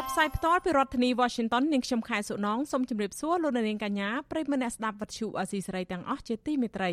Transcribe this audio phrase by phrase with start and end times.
[0.00, 6.90] ាប់ផ្សាយផ្ទាល់ពីរដ្ឋធានី Washington នាងខ្ញុំខែសុណងសូមជម្រាបសួរលោកនាងកញ្ញាប្រិយមិត្តអ្នកស្ដាប់វិទ្យុអាស៊ីសេរីទាំងអស់ជាទីមេត្រី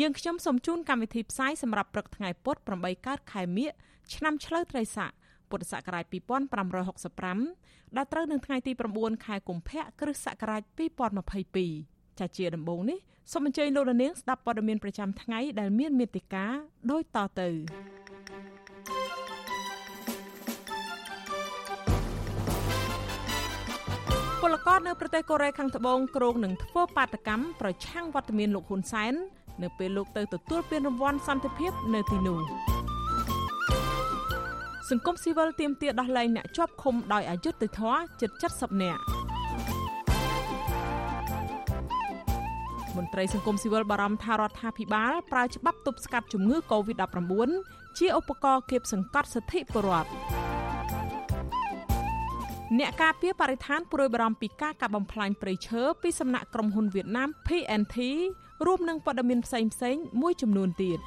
[0.00, 3.70] យើងខ្ញុំសូមជូនកម្មវិធីផ្សាយសម្រាប់ព្រឹកថ្ងៃពុធ8កើតខែមិញ
[4.14, 5.10] ឆ្នាំឆ្លូវត្រីស័ក
[5.50, 6.04] ពុទ្ធសករាជ
[7.20, 10.62] 2565ដែលត្រូវនឹងថ្ងៃទី9ខែកុម្ភៈគ្រិស្តសករាជ
[11.40, 12.98] 2022ចាជាដំបូងនេះ
[13.32, 16.46] សូមអញ្ជើញលោកនាងស្ដាប់ព័ត៌មានប្រចាំថ្ងៃដែលមានមេត្តា
[16.90, 17.50] ដូចតទៅ
[24.66, 29.14] ករនៅប្រទេសកូរ៉េខាងត្បូងគ្រោងនឹងធ្វើបាតកម្មប្រឆាំងវត្តមានលោកហ៊ុនសែន
[29.62, 32.38] នៅពេលលោកទៅទទួលពានរង្វាន់សន្តិភាពនៅទីនោះ
[34.90, 39.02] សង្គមស៊ីវិលទាមទារដោះលែងអ្នកជាប់ឃុំដោយអយុត្តិធម៌ជិត70នាក់
[42.96, 47.50] មន្ត្រីសង្គមស៊ីវិលបារម្ភថារដ្ឋាភិបាលប្រើច្បាប់ទប់ស្កាត់ជំងឺ Covid-19
[47.98, 50.55] ជាឧបករណ៍គៀបសង្កត់សិទ្ធិពលរដ្ឋ
[52.78, 57.96] អ្នកការពារបរិស្ថានព្រួយបារម្ភពីការកាប់បំផ្លាញព្រៃឈើពីសំណាក់ក្រុមហ៊ុនវៀតណាម PNT
[58.66, 59.60] រួមនឹងព័ត៌មានផ្សេ
[59.94, 60.98] ងៗមួយចំនួនទៀត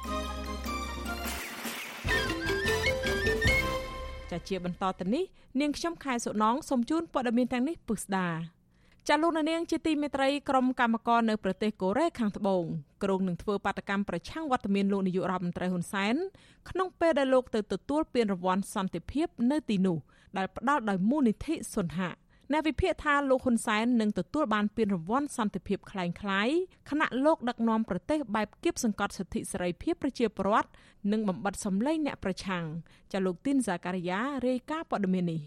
[4.30, 5.24] ចាជាបន្តទៅនេះ
[5.60, 8.59] នាងខ្ញុំខែសុណងសូមជូនព័ត៌មានទាំងនេះពិស្ដា
[9.09, 12.63] ចាលោកនាងជាទីមេត្រីក្រុមកម្មករនៅប្រទេសកូរ៉េខាងត្បូង
[13.03, 16.15] ក្រុងនឹងធ្វើបាតកម្មប្រឆាំងវត្តមានលោកនាយករដ្ឋមន្ត្រីហ៊ុនសែន
[16.69, 19.97] ក្នុងពេលដែលលោកទៅទទួលពានរង្វាន់សន្តិភាពនៅទីនោះ
[20.37, 22.13] ដែលផ្ដល់ដោយមូលនិធិសុនហៈ
[22.51, 26.57] អ្នកវិភាគថាលោកហ៊ុនសែននឹងទទួលបានពានរង្វាន់សន្តិភាពคล้ายៗ
[26.89, 30.69] ខណៈលោកដឹកនាំប្រទេសបែបគៀបសង្កត់សិទ្ធិសេរីភាពប្រជាពលរដ្ឋ
[31.11, 32.63] និងបំបត្តិសម្លេងអ្នកប្រឆាំង
[33.11, 35.41] ចាលោកទីនហ្សាការីយ៉ារាយការណ៍ព័ត៌មាននេះ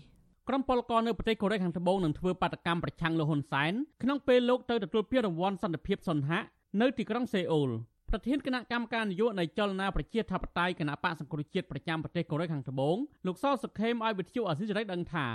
[0.50, 3.74] ក្រុមពលករនៅប្រទេសកូរ៉េខាងត្បូងនឹងធ្វើបាតកម្មប្រឆាំងលោកហ៊ុនសែន
[4.04, 6.40] ក្នុងពេលលោកទៅទទួលពានរង្វាន់សន្តិភាពសុនហៈ
[6.82, 7.70] នៅទីក្រុងសេអ៊ូល
[8.10, 15.28] ប្រធានគណៈកម្មការនយោបាយនៃចលនាប្រជាធិបតេយ្យគណៈបកសង្គ្រោះជាតិប្រចាំប្រទេសកូរ៉េខាងត្បូងលោកសសុខេមឲ្យវិទ្យុអាស៊ីសេរីដឹងថា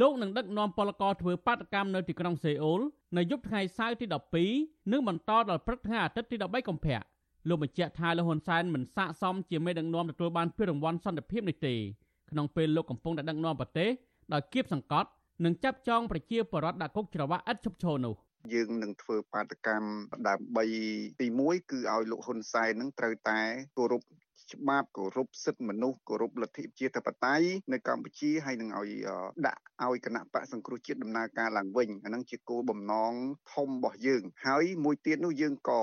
[0.00, 2.80] លោកនឹងដឹកនាំពលករធ្វើបាតកម្មនៅទីក្រុងសេអ៊ូល
[3.16, 4.06] នៅយប់ថ្ងៃសៅរ៍ទី
[4.48, 7.00] 12និងបន្តដល់ព្រឹកថ្ងៃអាទិត្យទី13កុម្ភៈ
[7.48, 11.74] លោកបញ្ជាក់ថាលោកហ៊ុនសែនមិនស័ក្តិសមជាមេដឹកនាំទទួលបានពានរង្វាន់សន្តិភាពនេះទេ
[12.30, 13.90] ក្នុងពេលលោកកំពុងតែដឹកនាំប្រទេស
[14.32, 15.08] ដោយគៀបសង្កត់
[15.44, 18.14] និងចាប់ចងប្រជាពលរដ្ឋដាក់គុកច្រវាក់ឥតឈប់ឈរនោះ
[18.54, 19.88] យើងនឹងធ្វើបាតកម្ម
[20.28, 20.64] ដើម្បី
[21.20, 23.40] ទី1គឺឲ្យលោកហ៊ុនសែននឹងត្រូវតែ
[23.76, 24.02] គោរព
[24.52, 28.90] ច្បាប់គោរពសិទ្ធិមនុស្សគោរពលទ្ធិប្រជាធិបតេយ្យនៅកម្ពុជាហើយនឹងឲ្យ
[29.46, 33.12] ដាក់ឲ្យគណៈបកសង្គ្រោះជាតិដំណើរការឡើងវិញអានឹងជាគោលបំណង
[33.54, 35.82] ធំរបស់យើង ហើយមួយទៀតនោះយើងក៏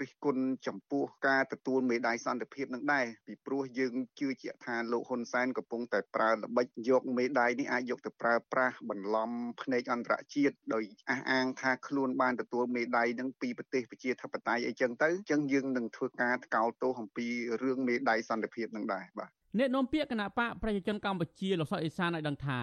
[0.00, 9.30] រិះគន់ចំពោះការទទួលមេដាយសន្តិភាពនឹងដែរពីព្រោះយើងជឿជាក់ថាលោកហ៊ុនសែនកំពុងតែប្រើល្បិចយកមេដាយនេះអាចយកទៅប្រើប្រាស់បន្លំ
[9.62, 17.26] ភ្នែកអន្តរជាតិដោយអះអាងថាខ្លួនបានទទួលមេដាយនឹងពីប្រទេសប្រជាធិបតេយ្យអីចឹងទៅអញ្ចឹងយើងនឹងធ្វើការថ្កោលទោសអំពី
[17.62, 22.60] រឿងមេដៃសន្តិភាពនឹងដែរបាទអ្នកនាំពាក្យគណៈបកប្រជាជនកម្ពុជាលោកសុកអេសានឲ្យដឹងថា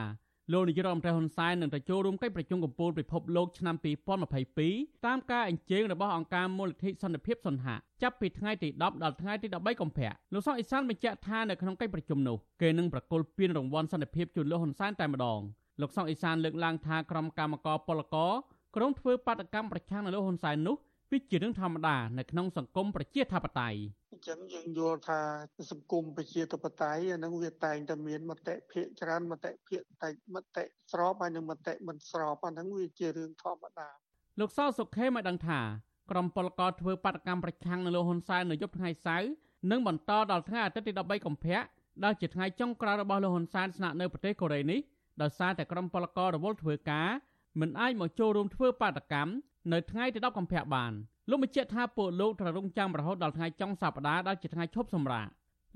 [0.54, 3.76] លោកនាយករដ្ឋមន្ត្រីហ៊ុនសែននឹងទៅចូលរួមកិច្ចប្រជុំកំពូលពិភពលោកឆ្នាំ
[4.42, 15.42] 2022តាមការអញ្ជើញរបស់អង្គការមូលនិធិសន្តិភាពសន្ហៈចាប់ពីថ្ងៃទី10ដល់ថ្ងៃទី13កុម្ភៈលោកសុកអេសានបញ្ជាក់ថានៅក្នុងកិច្ចប្រជុំនោះគេនឹងប្រគល់ពានរង្វាន់សន្តិភាពជូនលោកហ៊ុនសែនតែម្ដង
[15.82, 18.32] លោកសុកអេសានលើកឡើងថាក្រុមកម្មការពលករ
[18.76, 20.76] ក្រុមធ្វើបាតកម្មប្រឆាំងនឹងលោកហ៊ុនសែននោះ
[21.12, 25.20] វាជារឿងធម្មតានៅក្នុងសង្គមប្រជាធិបតេយ្យអញ្ចឹងយើងយល់ថា
[25.72, 33.90] សង្គមប្រជាធិបតេយ្យអានឹងវាតែងតែមានមតិភាគច្រើនមតិភាគតែមតិស្របហើយនឹងមតិមិនស្របអានឹងវាជារឿងធម្មតា
[34.40, 35.62] លោកសោសុខេមកដឹងថា
[36.12, 39.30] ក្រុមពលករធ្វើបាតកម្មប្រឆាំងនឹងលោកហ៊ុនសែននៅយប់ថ្ងៃសៅរ៍
[39.72, 41.60] និងបន្តដល់ថ្ងៃអាទិត្យទី13កុម្ភៈ
[42.04, 44.80] ដែលជាថ្ងៃចុងក្រោយរបស់លោកហ៊ុនសែនស្នាក់នៅប្រទេសកូរ៉េនេះ
[45.22, 47.10] ដោយសារតែក្រុមពលកររវល់ធ្វើការ
[47.60, 49.32] មិនអាចមកចូលរួមធ្វើបាតកម្ម
[49.74, 50.92] នៅថ្ងៃទី10កុម្ភៈបាន
[51.30, 55.28] លោកបញ្ជាក់ថាពួកលោកត្រូវរងចាំរហូតដល់ថ្ងៃចុងសប្តាហ៍ដែលជាថ្ងៃឈប់សម្រាក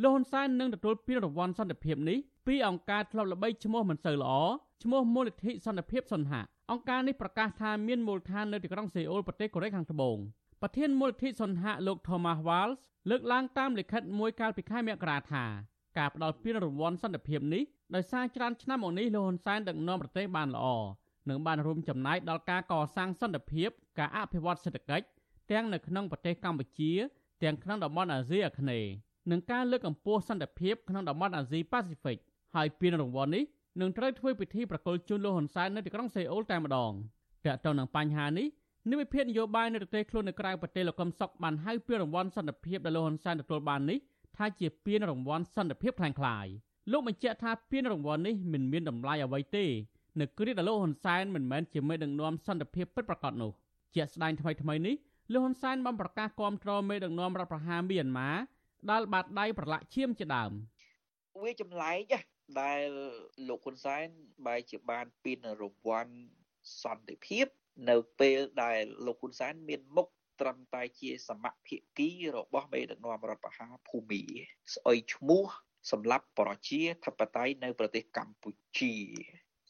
[0.02, 2.18] លោកហ៊ុនសែននឹងទទួលពានរង្វាន់សន្តិភាពនេះ
[2.48, 4.34] ពីអង្គការធ្លាប់ល្បីឈ្មោះមិនសូវល្អ
[4.84, 10.18] ឈ្មោះមូលនិធិសន្តិភាពសន្ហៈអង្គការនេះប្រកាសថាមានមូលដ្ឋាននៅទីក្រុងសេអ៊ូលប្រទេសកូរ៉េខាងត្បូង
[10.62, 12.80] ប្រធានមូលនិធិសន្ហៈលោក Thomas Walls
[13.10, 15.44] លើកឡើងតាមលិខិតមួយកាលពីខែមករាថា
[15.98, 17.64] ការផ្ដល់ពានរង្វាន់សន្តិភាពនេះ
[17.96, 20.68] ដោយសារច្រើនឆ្នាំមកនេះលោកហ៊ុនសែនដឹកនាំប្រទេសបានល្អ
[21.30, 23.70] និងបានរួមចំណែកដល់ការកសាងសន្តិភាព
[24.00, 25.06] ការអភិវឌ្ឍសេដ្ឋកិច្ច
[25.52, 26.92] ទាំងនៅក្នុងប្រទេសកម្ពុជា
[27.44, 28.90] ទាំងក្នុងតំបន់អាស៊ីអាគ្នេយ៍
[29.32, 32.18] និងការលើកកម្ពស់សន្តិភាពក្នុងតំបន់អាស៊ីប៉ាស៊ីហ្វិក
[32.56, 33.44] ហើយពានរង្វាន់នេះ
[33.82, 36.92] នឹងត្រូវធ្វើពិធីប្រគល់ជូនលោកហ៊ុនសែននៅទីក្រុងសេអ៊ូលតែម្ដង
[37.46, 38.48] តើតើនឹងបញ្ហានេះ
[38.90, 43.98] និវិភាគនយោបាយនៅប្រទេសខ្លួននៅក្រៅប្រទេសលោកកឹមសុខបានហៅពានរង្វាន់សន្តិភាពដែលលោកហ៊ុនសែនទទួលបាននេះ
[44.38, 46.48] ថាជាពានរង្វាន់សន្តិភាពខ្លាំងខ្លាយ
[46.92, 49.66] លោកបញ្ជាក់ថាពានរង្វាន់នេះមិនមានតម្លៃអ្វីទេ
[50.20, 53.52] នៅគ្រាដែលលោកហ៊ុនសែនមិនមែនជាមេដឹកនាំសន្តិភាពពិតប្រាកដនោះ
[53.96, 54.96] ជាស្ដែងថ្មីថ្មីនេះ
[55.34, 58.30] លោកហ៊ុនសែនបានប្រកាសគាំទ្រមេដឹកនាំរដ្ឋប្រហារមីយ៉ាន់ម៉ា
[58.92, 60.52] ដែលបាត់ដៃប្រឡាក់ឈាមជាដើម
[61.44, 62.14] វាចម្លែក
[62.62, 62.88] ដែល
[63.48, 64.06] លោកហ៊ុនសែន
[64.48, 66.14] បែរជាបានពានរង្វាន់
[66.84, 67.46] សន្តិភាព
[67.90, 70.08] នៅពេលដែលលោកហ៊ុនសែនមានមុខ
[70.42, 74.22] ត្រឹមតែជាសមភាគីរបស់មេដឹកនាំរដ្ឋបហាភូមី
[74.74, 75.46] ស្អុយឈ្មោះ
[75.92, 78.94] សម្រាប់ប្រជាធិបតេយ្យនៅប្រទេសកម្ពុជា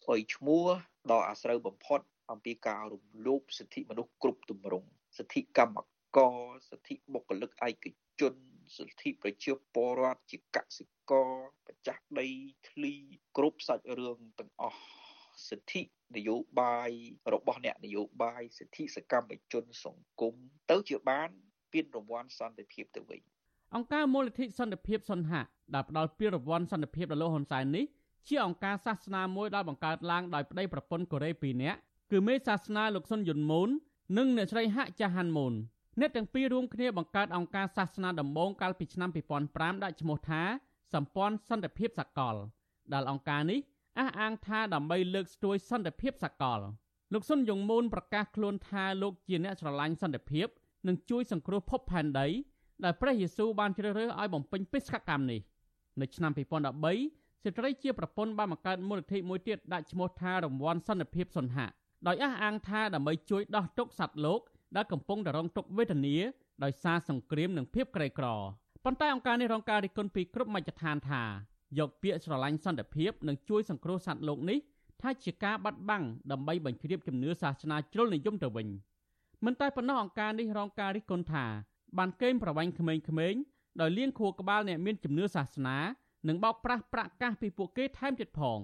[0.04, 0.65] ស្អុយឈ្មោះ
[1.12, 2.00] ដ៏អាស្រូវបំផុត
[2.31, 5.77] អំពីការរំលោភសិទ្ធិមនុស្សគ្រប់ទម្រង់ សិទ្ធិកម្ម
[6.18, 6.38] ករ
[6.69, 7.86] សិទ្ធិបុគ្គលិកឯក
[8.21, 8.33] ជន
[8.77, 12.27] សិទ្ធិប្រជាពលរដ្ឋជាកសិកកម្ចាស់ដី
[12.69, 12.94] ធ្លី
[13.38, 14.81] គ្រប់សាច់រឿងទាំងអស់
[15.50, 15.81] សិទ្ធិ
[16.15, 16.92] នយោបាយ
[17.33, 20.36] របស់អ្នកនយោបាយសិទ្ធិសកម្មជនសង្គម
[20.71, 21.30] ទៅជាបាន
[21.71, 23.21] ពានរង្វាន់សន្តិភាពទៅវិញ
[23.75, 25.44] អង្គការមូលនិធិសន្តិភាពសន្ហៈ
[25.75, 27.86] ដែលផ្ដល់ពានរង្វាន់សន្តិភាពដល់លោកហ៊ុនសែននេះ
[28.27, 31.80] ជាអង្គការសាសនាមួយដែលបង្កើតឡើងដោយប្តីប្រពន្ធកូរ៉េ2នាក់
[32.12, 33.69] គឺមេសាសនាលោកសុនយុនមូន
[34.18, 35.54] និងអ្នកស្រីហាក់ចាហាន់មូន
[36.00, 39.10] អ្នកទាំងពីររួមគ្នាបង្កើតអង្គការសាសនាដំបូងកាលពីឆ្នាំ
[39.46, 40.42] 2005ដាក់ឈ្មោះថា
[40.94, 42.36] សម្ព័ន្ធសន្តិភាពសកល
[42.94, 43.60] ដែលអង្គការនេះ
[44.00, 46.60] អះអាងថាដើម្បីលើកស្ទួយសន្តិភាពសកល
[47.14, 50.48] លោកសុនយងមូនប្រកាសខ្លួនថាលោកជាអ្នកស្រឡាញ់សន្តិភាព
[50.88, 52.28] និងជួយសង្គ្រោះភពផែនដី
[52.84, 55.42] ដែលព្រះយេស៊ូវបានជ្រើសរើសឲ្យបំពេញបេសកកម្មនេះ
[56.02, 61.68] នៅឆ្នាំ2013ស្ត្រីជាប្រពន្ធបានបង្កើតមូលនិធិមួយទៀតដាក់ឈ្មោះថារង្វាន់សន្តិភាពសុនហៈ
[62.08, 64.42] ដោយអះអាងថាដើម្បីជួយដោះទុក្ខសត្វលោក
[64.76, 66.16] ដែលកំពុងតែរងទុក្ខវេទនា
[66.64, 68.28] ដោយសារសង្គ្រាមនិងភាពក្រីក្រ
[68.84, 71.24] ប៉ុន្តែអង្គការនេះរងការរិះគន់ពីគ្រប់មជ្ឈដ្ឋានថា
[71.80, 74.60] យកពាក្យស្រឡាញ់សន្តិភាពនិងជួយសង្គ្រោះសត្វលោកនេះ
[75.02, 78.68] ថាជាការបាត់បង់ដើម្បីបញ្ជ្រាបជំនឿសាសនាជ្រុលនិយមទៅវិញ
[79.46, 81.46] មិនតែប៉ុណ្ណោះអង្គការនេះរងការរិះគន់ថា
[81.98, 83.42] បានកេងប្រវ័ញ្ចក្មេងៗ
[83.82, 85.78] ដោយលៀងខួរក្បាលអ្នកមានជំនឿសាសនា
[86.28, 88.60] និងបោកប្រាស់ប្រាក់កាសពីពួកគេថែមទៀតផង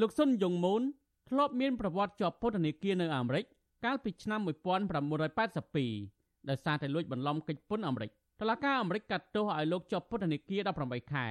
[0.00, 0.82] លោកសុនយងមូន
[1.31, 3.45] ធ្លាប់មានប្រវត្តិជាប់ពន្ធនាគារនៅអាមេរិក
[3.85, 8.09] កាលពីឆ្នាំ1982ដោយសារតែលួចបន្លំកិច្ចពន្ធអាមេរិក
[8.41, 11.27] តុលាការអាមេរិកកាត់ទោសឲ្យលោកជាប់ពន្ធនាគារ18ខែ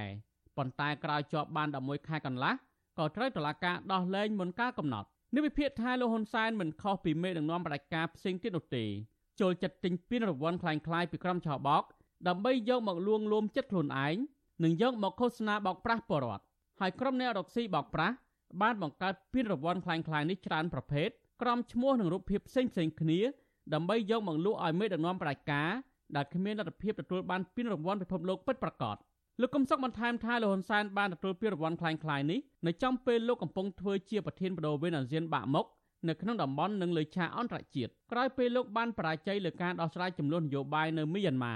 [0.57, 2.53] ប៉ុន្តែក្រោយជាប់បាន11ខែកន្លះ
[2.97, 8.85] ក៏ត្រូវតុលាការដោះលែងមុនកាលកំណត់នេះវិភាគថាលោកហ៊ុនសែនមិនខុសពីមេដឹកនាំបដិការផ្សេងទៀតនោះទេ
[9.39, 11.83] ចូលចិត្តទិញពានរង្វាន់คล้ายៗពីក្រុមឆោបោក
[12.27, 14.15] ដើម្បីយកមកលួងលោមចិត្តខ្លួនឯង
[14.63, 16.43] និងយកមកឃោសនាបោកប្រាស់ពលរដ្ឋ
[16.79, 18.15] ហើយក្រុមអ្នករកស៊ីបោកប្រាស់
[18.61, 21.09] បានបង្កើតពានរង្វាន់คล้ายៗនេះច្រើនប្រភេទ
[21.41, 22.71] ក្រុមឈ្មោះនិងរូបភាពផ្សេងៗ
[23.01, 23.19] គ្នា
[23.73, 25.69] ដើម្បីយកមកលក់ឲ្យមេដឹកនាំបដិការ
[26.15, 28.97] ដែលគ្មានលទ្ធភាពទទួលបានពានរង្វាន់ពិភពលោកពិតប្រាកដ
[29.41, 35.65] លោកកឹមសុខបន្ថែមថាលោកហ៊ុនសែនបានទទួលពានរង្វាន់คล้ายៗនេះនៅចំពេលលោកកំពុងធ្វើជាប្រធានបដូវវេនអាស៊ានបាក់មុខ
[36.07, 41.55] នៅក្នុងតំបន់និងលើឆាកអន្តរជាតិក្រោយពេលលោកបានបរាជ័យលើការដោះស្រាយចំនួននយោបាយនៅមីយ៉ាន់ម៉ា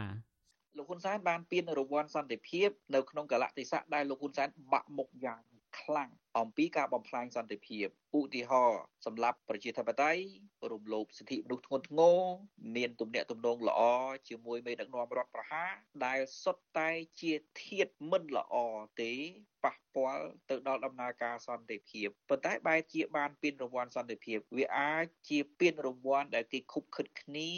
[0.78, 5.40] លោកហ៊ុនសែនបានពានរង្វាន់សន្តិភាពនៅក្នុងកលៈទេសៈដែលលោកហ៊ុនសែនបាក់មុខយ៉ាង
[5.81, 7.87] ខ្លាំងអំពីការបំផ្លាញសន្តិភាព
[8.19, 10.23] ឧទាហរណ៍សម្រាប់ប្រជាធិបតេយ្យ
[10.73, 12.21] រំលោភសិទ្ធិមនុស្សធ្ងន់ធ្ងរ
[12.77, 13.81] មានទំនាក់ទំនងល្អ
[14.29, 15.73] ជាមួយមេដឹកនាំរដ្ឋប្រហារ
[16.07, 16.91] ដែលសុទ្ធតែ
[17.21, 17.33] ជា
[17.65, 18.55] ធាតមិនល្អ
[19.01, 19.13] ទេ
[19.65, 27.53] ប៉ះពាល់ទៅដល់ដំណើរការសន្តិភាពប៉ុន្តែបែរជាបានពានរង្វាន់សន្តិភាព វាអាចជាពានរង្វាន់ដែលគេខុបខិតគ្នា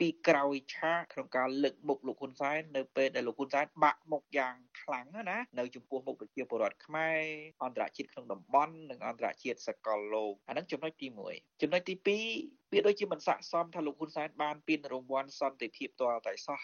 [0.00, 7.20] ពីក្រោយឆាកក្នុងការលើកមុខលោកហ៊ុនសែននៅពេលដែលលោកហ៊ុនសែនបាក់មុខយ៉ាងខ្លាំងណានៅចំពោះមុខប្រជាពលរដ្ឋខ្មែរ
[7.64, 11.94] អន្តរជាតិក្នុងតំបន់និងអន្តរជាតិសកលលោកអាហ្នឹងចំណុចទី1ចំណុចទី
[12.34, 16.60] 2វាដូចជាមិនស័ក្តិសមថាលោកហ៊ុនសែនបានពានរង្វាន់សន្តិភាពទាល់តែសោះ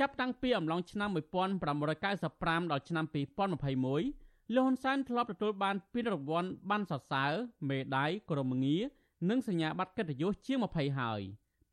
[0.00, 7.32] ចាប់តាំងពីអំឡុងឆ្នាំ1995ដល់ឆ្នាំ2021លោកហ៊ុនសែនធ្លាប់ទទួលបានពានរង្វាន់បានសរសើរ
[7.68, 8.82] មេដាយក្រមងារ
[9.30, 11.22] និងសញ្ញាបត្រកិត្តិយសជាង20ហើយ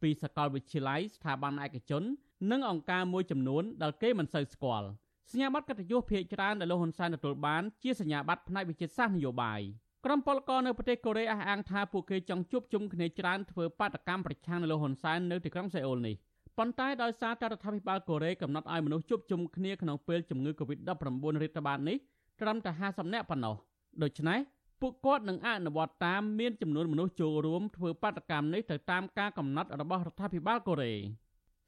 [0.02, 2.04] ពីសាកលវិទ្យាល័យស្ថាប័នឯកជន
[2.52, 4.88] និងអង្គការមួយចំនួនដែលគេមិនសូវស្គាល់
[5.32, 9.62] សញ្ញាបត្រកិត្តិយសភាគច្រើនដែលលោកហ៊ុនសែនទទួលបានជាសញ្ញាបត្រផ្នែកវិទ្យាសាស្ត្រនយោបាយ
[10.06, 16.16] ក្រុមពលករនៅប្រទេសកូរ៉េអះអាងថាពួកគេចង់ជួបជុំគ្នាច្រើនធ្វើបាតកម្មប្រឆាំងនឹងលោកហ៊ុនសែននៅទីក្រុងសេអ៊ូលនេះ
[16.58, 21.98] ប៉ុន្តែដោយសារតែរដ្ឋាភិបាលកូរ៉េកំណត់ឲ្យមនុស្សជួបជុំគ្នាក្នុងពេលជំងឺ Covid-19 រាតត្បាតនេះ
[22.42, 23.56] ត្រឹមតែ50នាក់ប៉ុណ្ណោះ
[24.04, 24.40] ដូច្នេះ
[24.82, 30.94] ពួកគាត់នឹងអនុវត្តតាមមានចំនួនមនុស្សចូលរួមធ្វើបាតកម្មនេះទៅតាមការកំណត់របស់រដ្ឋាភិបាលកូរ៉េ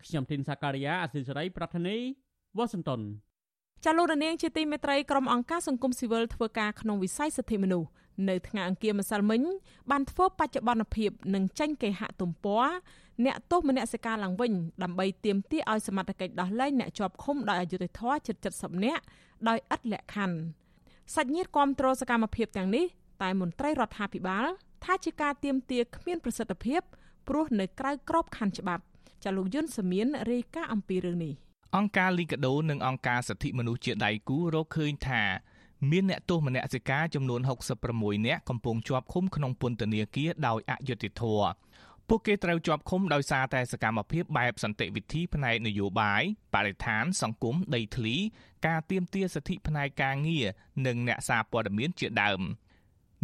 [0.04, 1.98] ខ្ញុំធីនសាការីយ៉ាអសិលសេរីប្រធានី
[2.58, 3.02] វ៉ាស៊ីនតោន
[3.86, 7.90] ចាលោកនាងជាទីមេត្រីក្រុមអង្គការសង្គមស៊ីវិលធ្វើការក្នុងវិស័យសិទ្ធិមនុស្ស
[8.30, 9.42] នៅថ្ងៃអង្គារម្សិលមិញ
[9.92, 12.66] បានធ្វើបច្ចុប្បន្នភាពនិងចេញគេហទំព័រ
[13.26, 14.52] អ្នកទោសមនសិការឡើងវិញ
[14.84, 19.04] ដើម្បីទាមទារឲ្យសមត្ថកិច្ចដោះលែងអ្នកជាប់ឃុំដោយអយុត្តិធម៌ជិត70នាក់
[19.48, 20.38] ដោយឥតលក្ខខណ្ឌ
[21.16, 22.86] សាច់ញាតិគាំទ្រសកម្មភាពទាំងនេះ
[23.24, 24.46] តែមន្ត្រីរដ្ឋាភិបាល
[24.84, 26.82] ថាជាការទៀមទាគ្មានប្រសិទ្ធភាព
[27.28, 28.84] ព្រោះនៅក្រៅក្របខ័ណ្ឌច្បាប់
[29.24, 31.34] ចាលោកយុនសមៀនរាយការណ៍អំពីរឿងនេះ
[31.78, 35.24] អង្គការលីកាដូនិងអង្គការសិទ្ធិមនុស្សជាដៃគូរកឃើញថា
[35.92, 37.42] មានអ្នកទោសមនសិការចំនួន
[37.84, 41.52] 66នាក់កំពុងជាប់ឃុំក្នុងពន្ធនាគារដោយអយុត្តិធម៌
[42.08, 48.16] ពួកគេត្រូវជាប់ឃុំដោយសារតែសកម្មភាពបែបសន្តិវិធីផ្នែកនយោបាយបរិស្ថាន សង្គមដីធ្លី
[48.68, 50.46] ការទាមទារសិទ្ធិផ្នែកការងារ
[50.88, 52.42] និងអ្នកសារព័ត៌មានជាដើម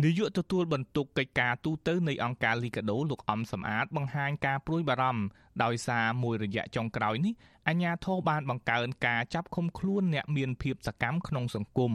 [0.03, 5.23] នាយកទទួលបន្ទុកកិច្ចការទូតនៃអង្គការលីកាដូលោកអំសំអាតបង្ហាញការព្រួយបារម្ភ
[5.63, 7.33] ដោយសារមួយរយៈចុងក្រោយនេះ
[7.67, 11.93] អាជ្ញាធរបានបង្កើនការចាប់ឃុំខ្លួនអ្នកមានភាពសកម្មក្នុងសង្គម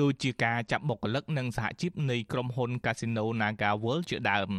[0.00, 4.50] ដូចជាការចាប់បុគ្គលិកនិងសហជីពនៃក្រុមហ៊ុន Casino Naga World ជាដើម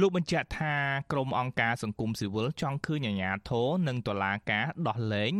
[0.00, 0.74] លោកបញ្ជាក់ថា
[1.12, 5.32] ក្រុមអង្គការសង្គមស៊ីវិលចង់ឃើញអាជ្ញាធរនិងតុលាការដោះលែង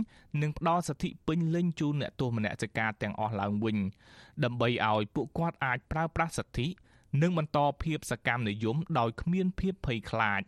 [0.42, 3.78] និងផ្ដល់សិទ្ធិពេញលេញជូនអ្នកទោសមនសិការទាំងអស់ឡើងវិញ
[4.44, 6.68] ដើម្បីឲ្យពួកគាត់អាចប្រើប្រាស់សិទ្ធិ
[7.22, 10.42] និងបន្តភាពសកម្មនិយមដោយគ្មានភាពភ័យខ្លាច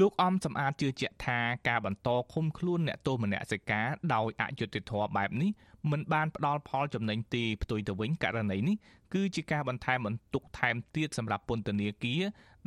[0.00, 1.38] លោកអំសំអាតជឿជាក់ថា
[1.68, 5.50] ការបន្តឃុំខ្លួនអ្នកទោសមនសិការដោយអយុត្តិធម៌បែបនេះ
[5.90, 8.76] មិនបានផ្ដល់ផលចំណេញទេផ្ទុយទៅវិញករណីនេះ
[9.14, 12.22] គឺជាការបន្ថែមបន្ទុកថែមទៀតសម្រាប់ពន្ធនាគារ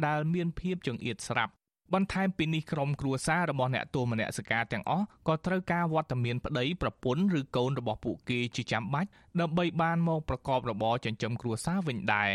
[0.05, 1.53] ដែលមានភាពចង្អៀតស្រាប់
[1.93, 12.31] បន្ថែមពីនេះក្រុមគ្រួសាររបស់អ្នកទោសមនសិការទាំងអស់ក៏ត្រូវការវត្តមានប្តីប្រពន្ធឬកូនរបស់ពួកគេជាចាំបាច់ដើម្បីបានមកប្រកបរបរចិញ្ចឹមគ្រួសារវិញដែរ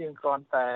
[0.00, 0.68] យើងគ្រាន់តែ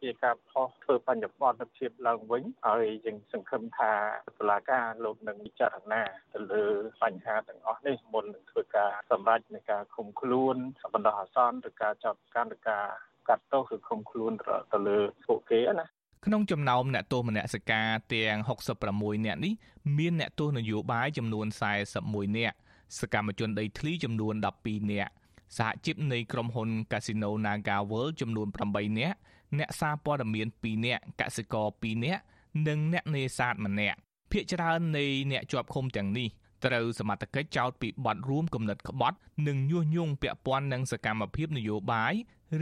[0.00, 3.92] ជាការខុសធ្វើបញ្ញត្តិភាពឡើងវិញហើយយើងសង្ឃឹមថា
[4.38, 6.64] តុលាការលោកនឹងពិចារណាទៅលើ
[7.02, 10.56] បញ្ហាទាំងអស់នេះមុននឹងធ្វើការសម្រេចនៃការឃុំខ្លួន
[10.94, 12.84] បណ្ដោះអាសន្នឬការចាប់កាន់ឬការ
[13.28, 14.32] កាត់ទោសឬឃុំខ្លួន
[14.72, 15.86] ទៅលើពួកគេណា
[16.26, 18.36] ក្នុងចំណោមអ្នកទោសមនសិការទាំង
[18.82, 19.52] 66នាក់នេះ
[19.98, 21.46] មានអ្នកទោសនយោបាយចំនួន
[21.92, 22.56] 41នាក់
[22.98, 25.12] សកម្មជនដីធ្លីចំនួន12នាក់
[25.58, 29.16] សហជីពនៃក្រុមហ៊ុន Casino Naga World ចំនួន8នាក់
[29.58, 32.22] អ្នកសារព័ត៌មាន2នាក់កសិករ2នាក់
[32.68, 33.98] និងអ្នកនេសាទម្នាក់
[34.32, 36.28] ភាគច្រើននៃអ្នកជាប់ឃុំទាំងនេះ
[36.64, 39.16] ត្រូវសមត្ថកិច្ចចោទពីបទរួមគំនិតក្បត់
[39.46, 42.14] និងញុះញង់ពាក់ព័ន្ធនឹងសកម្មភាពនយោបាយ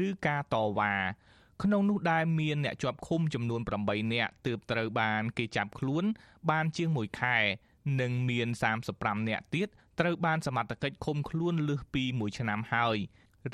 [0.07, 0.95] ឬការតវ៉ា
[1.63, 6.05] ក្នុងនោះដែរមានអ្នកជាប់ឃុំចំនួន8នាក់ទើបត្រូវបានគេចាប់ខ្លួន
[6.51, 7.39] បានជាង1ខែ
[8.01, 8.49] និងមាន
[8.89, 9.69] 35នាក់ទៀត
[10.01, 12.97] ត្រូវបានសមត្ថកិច្ចឃុំខ្លួនលើសពី1ឆ្នាំហើយ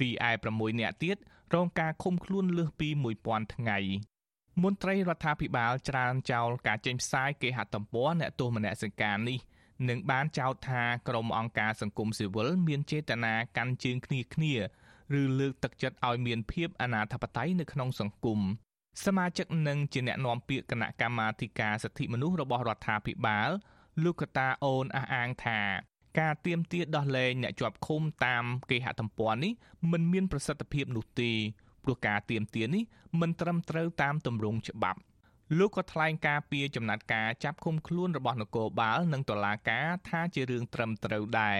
[0.00, 1.16] រីឯ6នាក់ទៀត
[1.54, 2.88] រងការឃុំខ្លួនលើសពី
[3.20, 3.78] 1000ថ្ងៃ
[4.62, 9.38] មន្ត្រីរដ្ឋាភិបាលច្រានចោលការចេញផ្សាយគេហទំព័រអ្នកទោសមនសិការនេះ
[9.88, 14.54] និងបានចោទថាក្រុមអង្គការសង្គមស៊ីវិលមានចេតនាកាន់ជើងគ្នាគ្នា
[15.20, 18.40] ឬលើកទឹកចិត្តឲ្យមានភាពអនាធបត័យនៅក្នុងសង្គម
[19.04, 23.50] សមាជិកនិងជាអ្នកណែនាំពាក្យគណៈកម្មាធិការសិទ្ធិមនុស្សរបស់រដ្ឋាភិបាល
[24.04, 25.60] លោកកតាអូនអះអាងថា
[26.20, 29.52] ការទៀមទាដោះលែងអ្នកជាប់ឃុំតាមគេហទំព័រនេះ
[29.92, 31.30] មិនមានប្រសិទ្ធភាពនោះទេ
[31.84, 32.82] ព្រោះការទៀមទានេះ
[33.20, 35.00] មិនត្រឹមត្រូវតាមទម្រង់ច្បាប់
[35.58, 41.58] លោកក៏ថ្លែងការពីចំណាត់ការចាប់ឃុំខ្លួនរបស់នគរបាលនិងតុលាការថាជារឿងត្រឹមត្រូវដែរ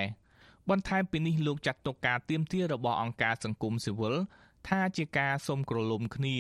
[0.71, 4.15] បន្ថែមពីនេះលោកចាត់ទុកការទៀមទារបស់អង្គការសង្គមស៊ីវិល
[4.69, 6.37] ថាជាការសុំក្រឡុំគ្នា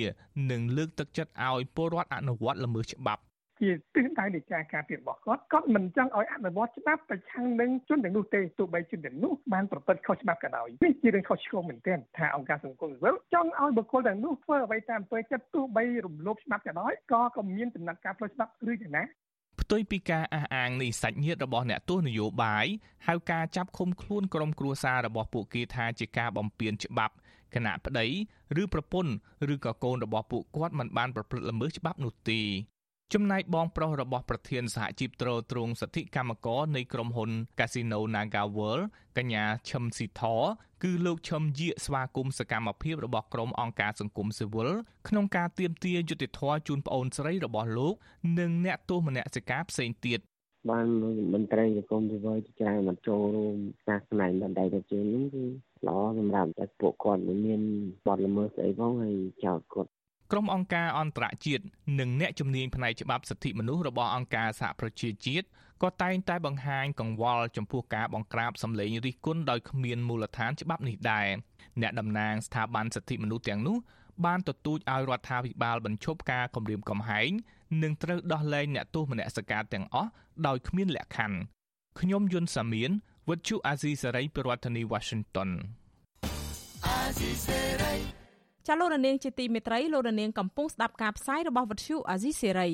[0.50, 3.22] និងលើកទឹកចិត្តឲ្យពលរដ្ឋអនុវត្តល្មើសច្បាប់
[3.60, 19.04] ជាទិសដៅនៃការការពាររបស់គាត់គាត់មិនចង់ឲ្យអនុវត្តច្បាប់ប្រឆាំងនឹងជនទាំងនោះទេទោះបីជនទាំងនោះបានប្រព្រឹត្តខុសច្បាប់ក៏ដោយនេះជារឿងខុសឆ្គងមែនទែនថាអង្គការសង្គមស៊ីវិលចង់ឲ្យបុគ្គលទាំងនោះធ្វើអ្វីតាមអំពើចិត្តទោះបីរំលោភច្បាប់ក៏ដោយក៏ក៏មានដំណាក់កាលផ្លូវច្បាប់ឬយ៉ាងណា
[19.60, 22.66] ផ្ទុយពីការអះអាងនេះសាច់ញាតិរបស់អ្នកទោសនយោបាយ
[23.06, 27.14] ហៅការចាប់ឃុំខ្លួនក្រុមគ្រួសាររបស់ពួកគេថាជាការបំពានច្បាប់
[27.54, 28.06] គណៈប្តី
[28.62, 29.12] ឬប្រពន្ធ
[29.54, 32.40] ឬក៏កូនរបស់ពួកគាត់មិនបានប្រព្រឹត្តល្មើសច្បាប់នោះទេ
[33.12, 38.84] ចំណែកបងប្រុសរបស់ប្រធានសហជីពត្រួតត្រងសិទ្ធិកម្មករនៃក្រុមហ៊ុន Casino Naga World
[39.16, 40.22] កញ្ញាឈឹមស៊ីធ
[40.82, 44.70] គឺលោកឈឹមយាកស្វាគមន៍សកម្មភាពរបស់ក្រុមអង្គការសង្គមស៊ីវិល
[45.08, 47.94] ក្នុងការទាមទារយុត្តិធម៌ជូនប្អូនស្រីរបស់លោក
[48.38, 50.20] និងអ្នកទោសមនសិការផ្សេងទៀត
[50.70, 50.86] បាន
[51.34, 53.56] មន្ត្រីសង្គមស៊ីវិលជាច្រើនមកចូលរួម
[53.88, 55.44] ការស្នៃបណ្ដៃទៅជើងនេះគឺ
[55.86, 57.60] ល្អសម្រាប់តែពួកគាត់មិនមាន
[58.06, 59.90] បទល្មើសស្អីផងហើយចោតគាត់
[60.36, 61.64] ក្រុមអង្គការអន្តរជាតិ
[62.00, 65.46] និងអ្នកជំនាញផ្នែកច្បាប់សិទ្ធិមនុស្សរបស់អង្គការសហប្រជាជាតិ
[65.82, 71.28] ក៏តែងតែបង្ហាញកង្វល់ចំពោះការបង្ក្រាបសម្លេងរិះគន់ដោយគ្មានមូលដ្ឋានច្បាប់នេះដែរ
[71.80, 73.76] អ្នកតំណាងស្ថាប័នសិទ្ធិមនុស្សទាំងនោះ
[74.24, 77.30] បានទទូចឲ្យរដ្ឋាភិបាលបញ្ឈប់ការគំរាមកំហែង
[77.82, 80.10] និងត្រូវដោះលែងអ្នកទោសមនសិការទាំងអស់
[80.46, 81.38] ដោយគ្មានលក្ខខណ្ឌ
[82.00, 82.90] ខ្ញុំយុនសាមៀន
[83.28, 85.50] វិទ្យុអាស៊ីសេរីប្រធានាធិបតី Washington
[86.86, 88.23] អាស៊ីសេរី
[88.66, 92.70] ចាលោករនាងជាទីមេត្រីលោករនាងកំពុងស្ដាប់ការផ្សាយរបស់វិទ្យុអាស៊ីសេរី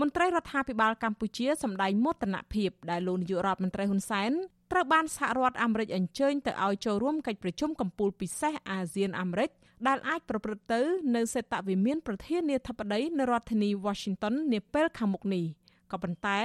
[0.00, 4.32] មន្ត្រីរដ្ឋាភិបាលកម្ពុជាសម្ដែងមោទនភាពដែលលោកនាយករដ្ឋមន្ត្រីហ៊ុនសែន
[4.72, 9.50] ត្រូវបានសហរដ្ឋអាមេរិកអញ្ជើញទៅឲ្យចូលរួមកិច្ចប្រជុំកំពូលពិសេសអាស៊ានអាមេរិក
[9.88, 10.80] ដែលអាចប្រព្រឹត្តទៅ
[11.16, 15.44] នៅសេតវិមានប្រធានាធិបតីនៅរដ្ឋធានី Washington នាពេលខាងមុខនេះ
[15.92, 16.40] ក៏ប៉ុន្តែ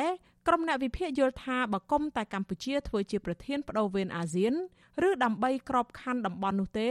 [0.47, 4.53] ក្រុមអ្នកវិភាគយល់ថាបើគុំតែកម្ពុជាធ្វើជាប្រធានបដូវវេនអាស៊ាន
[5.07, 6.89] ឬដើម្បីក្របខ័ណ្ឌតំបន់នោះទេ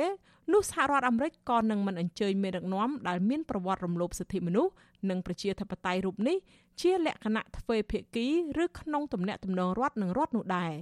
[0.53, 4.73] នោះសហរដ្ឋអាមេរិកក៏នឹងមិនអញ្ជើញមេដឹកនាំដែលមានប្រវត្តិរំលោភសិទ្ធិមនុស្ស
[5.11, 6.37] និងប្រជាធិបតេយ្យរូបនេះ
[6.81, 8.27] ជាលក្ខណៈទ្វេភាគី
[8.63, 10.73] ឬក្នុងទំនាក់ទំនងរដ្ឋនឹងរដ្ឋនោះដែរ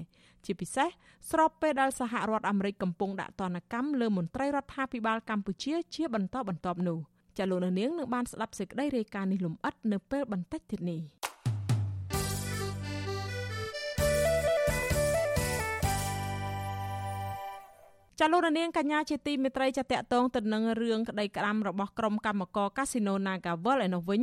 [0.45, 0.89] ជាពិសេស
[1.31, 6.99] ស្របពេលដែលសហរដ្ឋអាមេរិកកំពុងដាក់ទណ្ឌកម្មលើមន្ត្រីរដ្ឋាភិបាលកម្ពុជាជាបន្តបន្ទាប់នោះ
[7.39, 11.03] ចាលោកនាងនឹងបានស្ដាប់សេចក្តីរាយការណ៍នេះលម្អិតនៅពេលបន្តិចទៀតនេះ
[18.25, 24.23] ចាលោកនាងកញ្ញាជាទីមេត្រីចាតកតងទៅនឹងរឿងក្តីក្តាំរបស់ក្រុមកម្មករកាស៊ីណូ Nagavel ឯនោះវិញ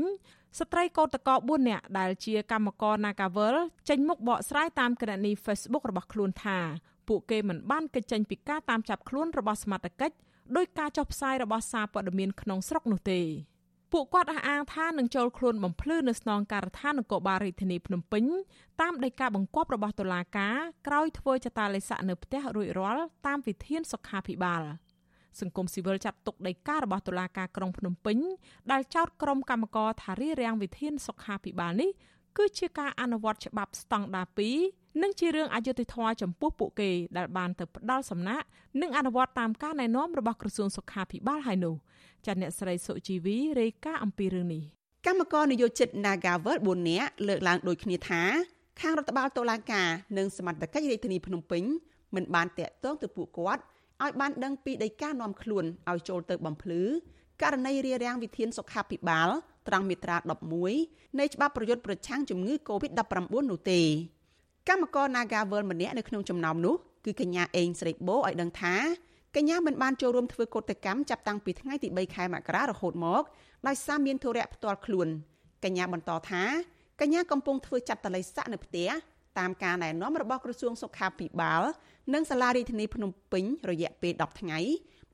[0.60, 3.56] ស្ត្រីកោតក្រ4នាក់ដែលជាកម្មករ Nagavel
[3.90, 6.60] ចេញមុខបកស្រាយតាមគណនី Facebook របស់ខ្លួនថា
[7.08, 10.16] ពួកគេមិនបានកិច្ចចេញពីការតាមចាប់ខ្លួនរបស់សមត្ថកិច្ច
[10.56, 13.20] ដោយការចុះផ្សាយរបស់សារព័ត៌មានក្នុងស្រុកនោះទេ
[13.92, 18.24] ពួកគាត់អះអាងថានឹងចូលខ្លួនបំភ្លឺនៅស្នងការដ្ឋាននគរបាលរាជធានីភ្នំពេញ
[18.82, 20.56] តាមដីកាបង្គាប់របស់តុលាការ
[20.88, 24.62] ក្រោយធ្វើចតាឡេស័កនៅផ្ទះរួចរាល់តាមវិធានសុខាភិបាល
[25.40, 28.18] សង្គមស៊ីវិលចាត់ទុកដីការបស់តុលាការក្រុងភ្នំពេញ
[28.72, 31.90] ដែលចោទក្រុមកម្មករថារារាំងវិធានសុខាភិបាលនេះ
[32.38, 34.28] គឺជាការអនុវត្តច្បាប់ស្តង់ដារ
[34.58, 38.46] 2 និងជារឿងអយុត្តិធម៌ចំពោះពួកគេដែលបានទៅផ្ដាល់សំណាក់
[38.82, 41.76] និងអនុវត្តតាមការណែនាំរបស់ក្រសួងសុខាភិបាលហើយនោះ
[42.26, 44.64] ចាអ្នកស្រីសុជីវីរាយការណ៍អំពីរឿងនេះ
[45.06, 48.22] កម្មករនយោជិត Nagavel 4នាក់លើកឡើងដូចគ្នាថា
[48.80, 49.88] ខាងរដ្ឋបាលតុលាការ
[50.18, 51.64] និងសមត្ថកិច្ចរាជធានីភ្នំពេញ
[52.16, 53.62] មិនបានតាក់ទងទៅពួកគាត់
[54.04, 56.84] ឲ្យបានដឹងពីដីកានាំខ្លួនឲ្យចូលទៅបំភ្លឺ
[57.42, 59.30] ករណីរារាំងវិធានសុខាភិបាល
[59.68, 60.18] ត្រង់មាត្រា
[60.68, 63.02] 11នៃច្បាប់ប្រយុទ្ធប្រឆាំងជំងឺ Covid-19
[63.52, 63.82] នោះទេ
[64.68, 66.76] កម្មករ Nagavel ម្នាក់នៅក្នុងចំណោមនោះ
[67.06, 68.76] គឺកញ្ញាអេងស្រីបូឲ្យដឹងថា
[69.36, 73.24] កញ្ញាមិនបានចូលរួមធ្វើកោតកម្មចាប់តាំងពីថ្ងៃទី3ខែមករារហូតមក
[73.68, 75.08] ដោយសារមានធុរៈផ្ទាល់ខ្លួន
[75.64, 76.44] កញ្ញាបន្តថា
[77.02, 78.90] កញ្ញាកំពុងធ្វើចាត់តល័យស័កនៅផ្ទះ
[79.40, 81.64] តាមការណែនាំរបស់ក្រសួងសុខាភិបាល
[82.14, 84.60] និងសាលារដ្ឋាភិបាលភ្នំពេញរយៈពេល10ថ្ងៃ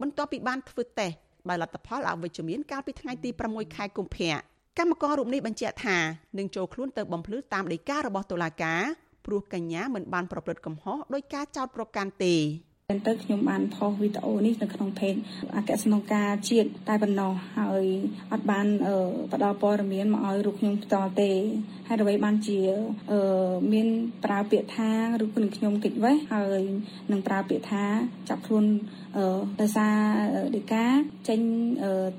[0.02, 1.16] បន្ទាប់ពីបានធ្វើតេស្ត
[1.50, 4.34] ដោយលទ្ធផលអវិជ្ជមានកាលពីថ្ងៃទី6ខែកុម្ភៈ
[4.80, 5.98] កម្មកររូបនេះបញ្ជាក់ថា
[6.38, 8.82] នឹងចូលខ្លួនទៅបំភ្លឺតាមដីការបស់តុលាការ
[9.26, 12.36] ព្រោះកញ្ញាមិនបានប្រព្រឹត្តកំហុសដោយការចោទប្រកាន់ទេ
[12.90, 15.20] តែទៅខ្ញុំបានផុសវីដេអូនេះនៅក្នុង page
[15.56, 17.86] អគ្គស្នងការជាតិតែប៉ុណ្ណោះហើយ
[18.32, 18.68] អត់បាន
[19.34, 21.32] ផ្ដល់ព័ត៌មានមកឲ្យរូបខ្ញុំផ្ទាល់ទេ
[21.88, 22.60] ហើយអ្វីបានជា
[23.74, 23.88] មាន
[24.26, 26.62] ប្រើពាក្យថារូបខ្ញុំកិច្ចវេះហើយ
[27.12, 27.84] នឹងប្រើពាក្យថា
[28.30, 28.66] ចាប់ខ្លួន
[29.62, 29.96] ដោយសារ
[30.56, 30.86] ដីកា
[31.28, 31.40] ចេញ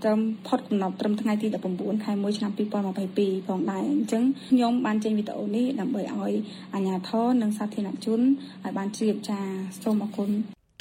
[0.03, 6.35] ត្រឹមផុតកំណត់ត្រឹមថ្ងៃទី19ខែ1ឆ្នាំ2022ផងដែរអញ្ចឹងខ្ញុំបានចេញវីដេអូនេះដើម្បីឲ្យ
[6.75, 9.41] អាជ្ញាធរនិងសាធារណជនឲ្យបានជ្រាបចា
[9.83, 10.31] សូមអរគុណ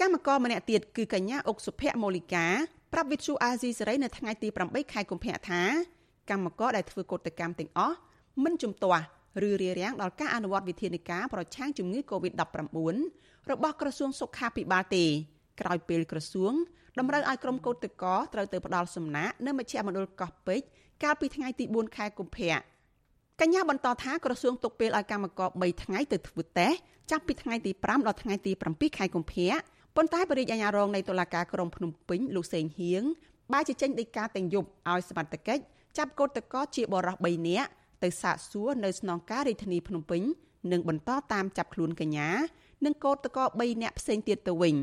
[0.01, 2.45] កម្មករម្នាក់ទៀតគឺកញ្ញាអុកសុភ័ក្រមូលីកា
[2.93, 5.61] ប្រាប់វិទ្យុអាស៊ីសេរីនៅថ្ងៃទី8ខែកុម្ភៈថា
[6.29, 7.95] កម្មករដែលធ្វើកោតកម្មទាំងអស់
[8.43, 9.03] មិនជំទាស់
[9.47, 12.77] ឬរារាំងដល់ការអនុវត្តវិធានការប្រឆាំងជំងឺ Covid-19
[13.51, 15.05] របស់ក្រសួងសុខាភិបាលទេ
[15.59, 16.53] ក្រោយពេលក្រសួង
[16.99, 20.67] តម្រូវឲ្យក្រុមកោតក្រត្រូវទៅផ្ដាល់សំណាក់នៅមជ្ឈមណ្ឌលកោះពេជ្រ
[21.03, 22.55] កាលពីថ្ងៃទី4ខែកុម្ភៈ
[23.41, 26.77] កញ្ញាបន្តថាក្រសួងទុកពេលឲ្យកម្មករ3ថ្ងៃទៅធ្វើតេស្ត
[27.11, 29.51] ចាប់ពីថ្ងៃទី5ដល់ថ្ងៃទី7ខែកុម្ភៈ
[29.95, 33.03] ប៉ុន្តែបរិយាអាជ្ញារងនៃតុលាការក្រុងភ្នំពេញលោកសេងហៀង
[33.53, 35.63] បានជាចេញដីកាទាំងយប់ឲ្យសមត្ថកិច្ច
[35.97, 37.69] ចាប់កូតកោជាបរិះ3នាក់
[38.03, 40.21] ទៅសាកសួរនៅស្នងការរាជធានីភ្នំពេញ
[40.71, 42.29] និងបន្តតាមចាប់ខ្លួនកញ្ញា
[42.85, 44.75] និងកូតកោ3នាក់ផ្សេងទៀតទៅវិញ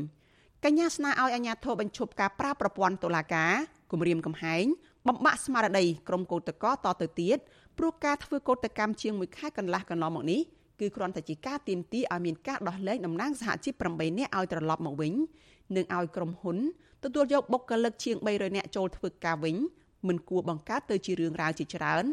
[0.67, 3.53] កញ្ញាស្នើឲ្យអាជ្ញាធរបញ្ឈប់ការប្រើប្រព័ន្ធតុលាការ
[3.91, 4.65] គម្រាមកំហែង
[5.07, 7.37] បំបាក់ស្មារតីក្រុមកោតកោតទៅទៀត
[7.77, 10.41] ព្រោះការធ្វើកោតកម្មជាង1ខែកន្លះកន្លងមកនេះ
[10.79, 15.13] គឺគ្រាន់តែជាការទៀមទីឲ្យមានការដោះលែងតំណាងសហជីព8នាក់ឲ្យត្រឡប់មកវិញ
[15.75, 16.57] និងឲ្យក្រុមហ៊ុន
[17.03, 19.55] ទទួលយកបុគ្គលិកជាង300នាក់ចូលធ្វើការវិញ
[20.07, 22.03] មិនគួរបង្កើតទៅជារឿងរ៉ាវជាច្រើន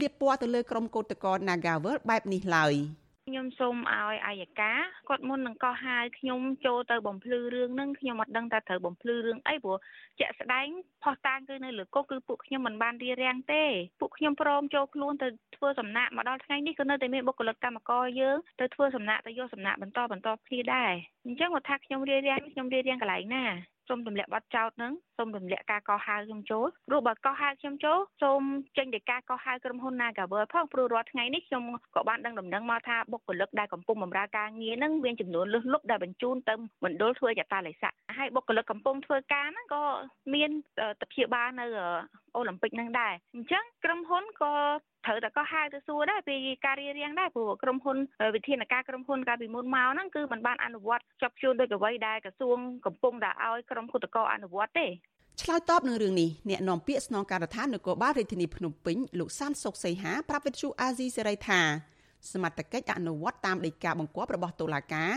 [0.00, 2.74] លៀបពណ៌ទៅលើក្រុមកោតក្រ Nagavel បែបនេះឡើយ។
[3.28, 4.72] ខ្ញុំសូមឲ្យអាយកា
[5.08, 9.76] គាត់មុននឹងកោះហៅខ្ញុំចូលទៅបំភ្លឺរឿងហ្នឹងខ្ញុំអត់ដឹងថាត្រូវបំភ្លឺរឿងអីព្រោះ
[10.20, 10.66] ជាក់ស្ដែង
[11.02, 13.64] ផុសតាងគឺនៅលើកុកគឺពួកខ្ញុំមិនបានរៀបរៀងទេ
[14.00, 20.92] ពួកខ្ញុំព្រមចូលខ្លួនទៅធ្វើសំណាក់មកដល់ថ្ងៃនេះក៏នៅតែមានបុគ្គលិកកម្មករយើងទៅធ្វើសំណាក់ទៅយកសំណាក់បន្តបន្តគ្នាដែរ
[21.26, 23.44] អញ្ចឹងគាត់ថាខ្ញុំរៀបរៀងខ្ញុំរៀបរៀងកន្លែងណា
[23.88, 28.42] សូមទម្លាក់ប័ណ្ណចោតនឹងសូមទម្លាក់ការកោះហៅខ្ញុំចូលព្រោះបើកោះហៅខ្ញុំចូលសូម
[28.78, 31.62] ចេញពីការកោះហៅក្រុមហ៊ុន Nagavel ផងព្រោះរាល់ថ្ងៃនេះខ្ញុំ
[31.94, 39.82] ក៏បានដឹងដំណឹងមកថាបុគ្គលិកដែលកំពុងបម្រើការងារហ្នឹងមានចំនួនលើសលប់ដែលបញ្ជូនទៅមណ្ឌលធ្វើចតាឡេស័កហើយបុគ្គលិកកំពុងធ្វើការហ្នឹងក៏
[40.34, 40.50] មាន
[41.00, 41.66] តព្យាបាលនៅ
[42.34, 44.52] អូឡ িম্প ិកហ្នឹងដែរអញ្ចឹងក្រុមហ៊ុនក៏
[45.08, 47.96] ត្រូវតែក៏ហៅទៅសួរដែរពីការរៀបរៀងដែរព្រោះក្រុមហ៊ុន
[48.34, 54.86] វិធានការក្រុមហ៊ុនកាលពីមុនមកហ្នឹងគឺมันបានអនុវត្តចប់ជួនដោយអ្វីដែលក្រសួងកំពុងតែឲ្យក្រុមគុតកោអនុវត្តទេ
[55.42, 61.60] ឆ្លើយតបនឹងរឿងនេះអ្នកនាំពាក្យស្នងការដ្ឋាននគរបាលរាជធានីភ្នំពេញលោកសានសុកសីហាប្រាប់វិទ្យុអាស៊ីសេរីថា
[62.32, 65.12] សមត្ថកិច្ចអនុវត្តតាមដីកាបង្គាប់របស់តុលាការ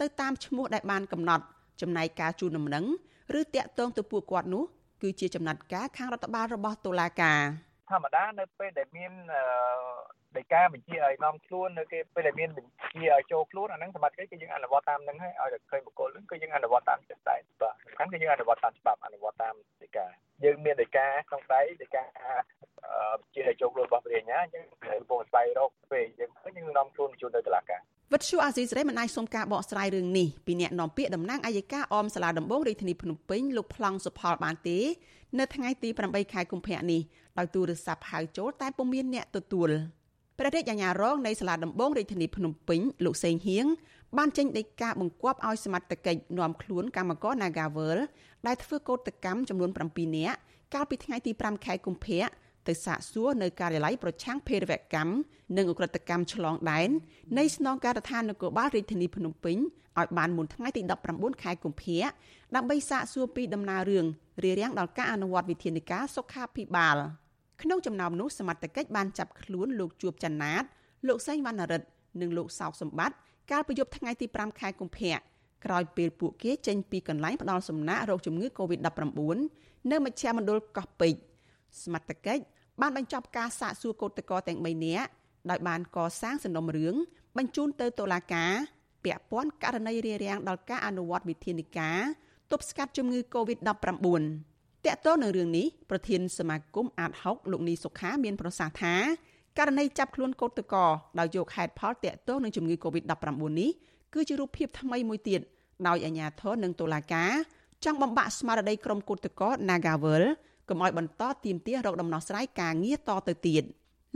[0.00, 1.44] ទៅតាមឈ្មោះដែលបានកំណត់
[1.80, 2.84] ចំណែកការជូនដំណឹង
[3.40, 4.64] ឬតាក់ទងទៅពួកគាត់នោះ
[5.02, 9.12] គឺជាចំណាត់ការខាងរដ្ឋបាលរបស់តុលាការ ធម្មតានៅពេលដែលមាន
[10.38, 20.06] ដីកាបញ្ជាឲ្យនាំខ្លួននៅគេពេលដែលមានបញ្ជាឲ្យចូលខ្លួនអាហ្នឹងសមត្ថកិច្ចគឺយើងអនុវត្តតាមហ្នឹងហើយឲ្យតែឃើញបុគ្គលហ្នឹងគឺយើងអនុវត្តតាមចិត្តតែបាទសំខាន់គឺយើងអនុវត្តតាមច្បាប់អនុវត្តតាមដីកា
[20.44, 22.04] យើងមានដីកាក្នុងដៃដីកា
[23.18, 24.64] បញ្ជាឲ្យចូលខ្លួនរបស់ព្រះញ្ញាអញ្ចឹង
[25.00, 27.80] កំពុងស្វែងរកពេលយើងឃើញយើងនាំខ្លួនជូនទៅតុលាការ
[28.12, 34.78] វិទ្យុអាស៊ីសេរីមិនអាចសុំការបកស្រាយរឿងនេះពីអ្នកនាំពាក្យតំណាងអัยការអមសាលាដំបងរាជធានីភ្នំពេញលោកប្លង់សុផលបានទេ
[35.38, 37.00] នៅថ្ងៃទី8ខែកុម្ភៈនេះ
[37.38, 39.70] ដោយទូរស័ព្ទហៅចូលតែពុំមានអ្នកទទួល
[40.38, 43.66] ព្រះរាជអាជ្ញារងនៃសាលាដំបងរាជធានីភ្នំពេញលោកសេងហៀង
[44.18, 47.98] បានចេញដីកាបង្គាប់ឲ្យសមត្ថកិច្ចនាំខ្លួនកម្មករ Nagavel
[48.46, 50.38] ដែលធ្វើកោតកម្មចំនួន7នាក់
[50.74, 52.24] កាលពីថ្ងៃទី5ខែកុម្ភៈ
[52.68, 55.12] ទៅសាកសួរនៅការិយាល័យប្រឆាំងភេរវកម្ម
[55.56, 56.90] និងអ ுக ្រិតកម្មឆ្លងដែន
[57.38, 59.56] នៃស្នងការដ្ឋាននគរបាលរាជធានីភ្នំពេញ
[59.98, 62.04] ឲ្យបានមុនថ្ងៃទី19ខែកុម្ភៈ
[62.54, 64.06] ដើម្បីសាកសួរពីដំណើររឿង
[64.42, 66.96] រារាំងដល់ការអនុវត្តវិធានការសុខាភិបាល
[67.62, 70.64] ក្នុងចំណោមនោះសមត្ថកិច្ចបានចាប់ខ្លួនលោកជួបច័ន្ទ
[71.08, 71.88] លោកសេងវណ្ណរិទ្ធ
[72.20, 73.16] និងលោកសោកសម្បត្តិ
[73.50, 75.16] កាលពីយប់ថ្ងៃទី5ខែកុម្ភៈ
[75.64, 79.18] ក្រោយពេលពួកគេចេញពីកន្លែងផ្ដាល់សំណាក់រោគជំងឺ Covid-19
[79.90, 81.20] នៅមជ្ឈមណ្ឌលកោះពេជ្រ
[81.82, 82.42] សមត្ថកិច្ច
[82.80, 85.08] បានបញ្ចប់ការសាកសួរកោតក្រទាំង3នាក់
[85.50, 86.94] ដោយបានកសាងសំណុំរឿង
[87.36, 88.52] បញ្ជូនទៅតុលាការ
[89.04, 92.00] ពាក់ព័ន្ធករណីរារាំងដល់ការអនុវត្តវិធានការ
[92.50, 94.51] ទប់ស្កាត់ជំងឺ Covid-19
[94.86, 98.94] តកតទៅនឹងរឿងនេះប្រធានសមាគមអាត6លោកនីសុខាមានប្រសាសន៍ថា
[99.58, 103.70] ករណីចាប់ខ្លួនកោតក្រដោយយកហេតុផលតកតទៅនឹងជំងឺ Covid-19 នេះ
[104.14, 105.40] គឺជារូបភាពថ្មីមួយទៀត
[105.88, 107.32] ដោយអាជ្ញាធរនិងតុលាការ
[107.84, 110.22] ចង់បំបាក់ស្មារតីក្រុមកោតក្រ Nagavel
[110.68, 113.62] កុំឲ្យបន្តទៀមទារកដំណោះស្រាយការងារតទៅទៀត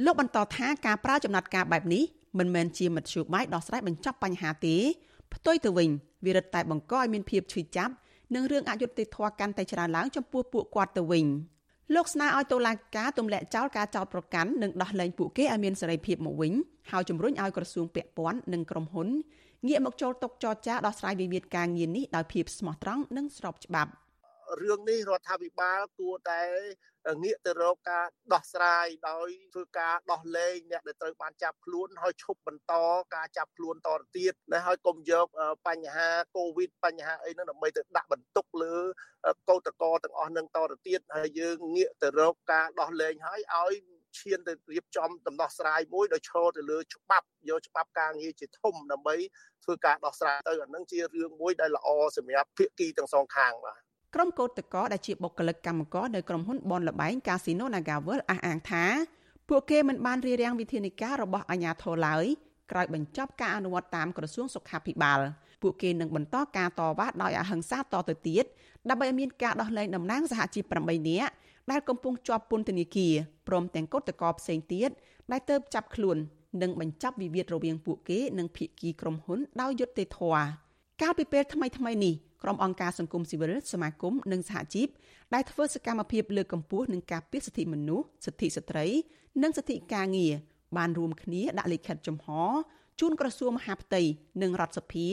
[0.05, 2.03] លោកបន្តថាការប្រើចំណាត់ការបែបនេះ
[2.39, 4.77] មិនមែនជាមធ្យោបាយដោះស្រាយបញ្ចប់បញ្ហាទេ
[5.35, 5.89] ផ្ទុយទៅវិញ
[6.25, 7.93] វារឹតតែបង្កឲ្យមានភាពឈឺចាប់
[8.35, 11.27] និងរឿងអយុត្តិធម៌កាន់តែច្រើនឡើងចំពោះពួកគាត់ទៅវិញ
[11.95, 16.53] លោកស្នើឲ្យតុលាការទម្លាក់ចោលការចោទប្រកាន់និងដោះលែងពួកគេឲ្យមានសេរីភាពមកវិញ
[16.91, 19.09] ហើយជំរុញឲ្យក្រសួងពាក់ព័ន្ធនិងក្រុមហ៊ុន
[19.67, 23.91] ងាកមកចូលតុចរចាដោះស្រាយវិវាទការងារនេះដោយភាពស្មោះត្រង់និងស្របច្បាប់
[24.63, 26.43] រឿងនេះរដ្ឋាភិបាលគួរតែ
[27.23, 32.75] ងាកទៅរកការដោះស្រាយដោយធ្វើការដោះលែងអ្នកដែលត្រូវបានចាប់ខ្លួនហើយឈប់បន្ត
[33.15, 35.27] ការចាប់ខ្លួនតទៅទៀតណាហើយកុំយក
[35.69, 38.77] បញ្ហាកូវីដបញ្ហាអីហ្នឹងដើម្បីទៅដាក់បន្ទុកលើ
[39.49, 43.75] កោតក្រទាំងអស់ហ្នឹងតទៅទៀតហើយយើងងាកទៅរកការដោះលែងហើយឲ្យ
[44.19, 49.17] ឈានទៅរៀបចំដំណោះស្រាយមួយដោយឈរទៅលើច្បាប់យកច្បាប់ការងារជាធំដើម្បី
[49.65, 58.85] ធ្វើការដោះស្រាយទៅអានឹងជារឿងមួយដែលល្អសម្រាប់ភាគីទាំងសងខាងបាទ ក្រុមកោតតកដែលជាបុគ្គលិកកម្មករនៅក្រុមហ៊ុនបនលបែងកាស៊ីណូ Nagavel អះអាងថា
[59.49, 62.25] ពួកគេមិនបានរៀបរៀងវិធានការរបស់អាជ្ញាធរឡើយ
[62.71, 65.21] ក្រោយបញ្ចប់ការអនុវត្តតាមក្រសួងសុខាភិបាល
[65.62, 68.45] ពួកគេនឹងបន្តការតវ៉ាដោយអហិង្សាតទៅទៀត
[68.88, 71.33] ដើម្បីឲ្យមានការដោះលែងតំណាងសហជីព8នាក់
[71.71, 73.14] ដែលកំពុងជាប់ពន្ធនាគារ
[73.49, 74.90] ព្រមទាំងកុតកោផ្សេងទៀត
[75.33, 76.16] ដែលទៅចាប់ខ្លួន
[76.62, 80.47] និងបញ្ចប់វិវាទរវាងពួកគេនិងភាគីក្រុមហ៊ុនដោយយុត្តិធម៌
[81.03, 84.88] កាលពីពេលថ្មីៗនេះ ក្រុមអង្គការសង្គមស៊ីវិលសមាគមនិងសហជីព
[85.35, 88.87] ដែលធ្វើសកម្មភាពលើកកម្ពស់និងការពារសិទ្ធិមនុស្សសិទ្ធិស្ត្រី
[89.42, 90.33] និងសិទ្ធិការងារ
[90.77, 92.27] បានរួមគ្នាដាក់លិខិតចំហ
[93.01, 94.03] ជូនក្រសួងមហាផ្ទៃ
[94.42, 95.09] និងរដ្ឋសភា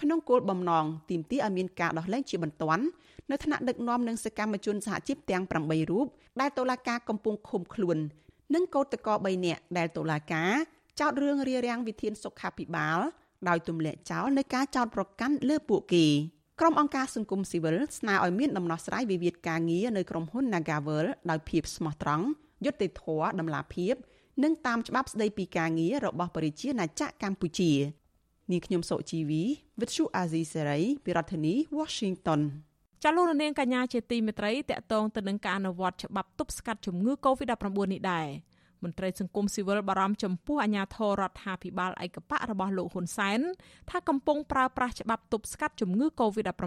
[0.00, 2.84] ក្នុងគោលបំណងទាមទារឲ្យមានការដោះលែងជាបន្ទាន់
[3.30, 6.06] នៅថ្នាក់ដឹកនាំនិងសកម្មជនសហជីពទាំង8រូប
[6.40, 7.98] ដែលតុលាការកំពុងឃុំខ្លួន
[8.54, 10.52] និងកោតក្រ3នាក់ដែលតុលាការ
[11.00, 12.98] ចោទរឿងរារាំងវិធានសុខាភិបាល
[13.48, 16.06] ដោយទម្លាក់ចោលនៅការចោទប្រកាន់លើពួកគេ
[16.60, 22.26] ក្រុមអង្គការសង្គមស៊ីវិលស្នើឲ្យមានដំណោះស្រាយវិវាទការងារនៅក្រុមហ៊ុន Nagavel ដោយភាពស្មោះត្រង់
[22.64, 23.94] យុត្តិធម៌តម្លាភាព
[24.42, 27.72] និងតាមច្បាប់ស្តីពីការងាររបស់ប្រជាណាចក្រកម្ពុជា
[28.50, 29.42] នាងខ្ញុំសុជីវី
[29.78, 32.40] With Shu Azizi Serai ពីរដ្ឋធានី Washington
[33.02, 38.28] ចាលោករនាងកញ្ញាជាទីមេត្រីតកតងទៅនឹងការអនុវត្តច្បាប់ទប់ស្កាត់ជំងឺ Covid-19 នេះដែរ
[38.86, 43.40] មន្ត្រីសង្គមស៊ីវិលបារម្ភចំពោះអាញាធររដ្ឋាភិបាលឯកបៈរបស់លោកហ៊ុនសែន
[43.90, 46.66] ថាកំពុងប្រើប្រាស់ច្បាប់ទប់ស្កាត់ជំងឺ Covid-19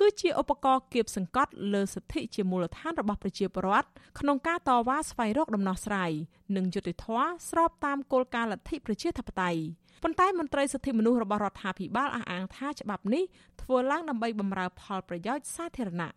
[0.00, 3.88] គឺជាឧបករណ៍គៀបសង្កត់លើសិទ្ធិជាមូលដ្ឋានរបស់ប្រជាពលរដ្ឋ
[4.20, 6.12] ក្នុងការតវ៉ាស្វែងរកដំណោះស្រាយ
[6.56, 9.60] និងយុត្តិធម៌ស្របតាមគោលការណ៍លទ្ធិប្រជាធិបតេយ្យ
[10.02, 13.24] ប៉ុន្តែមន្ត្រីសិទ្ធិមនុស្សរបស់រដ្ឋាភិបាលអះអាងថាច្បាប់នេះ
[13.62, 16.10] ធ្វើឡើងដើម្បីបម្រើផលប្រយោជន៍សាធារណៈ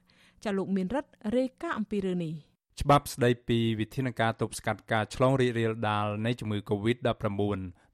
[0.44, 2.34] ចាលោកមានរិទ្ធរាយការណ៍អំពីរឿងនេះ
[2.82, 7.42] ច្បាប់ស្តីពីវិធានការទប់ស្កាត់ការឆ្លងរីករាលដាលនៃជំងឺ Covid-19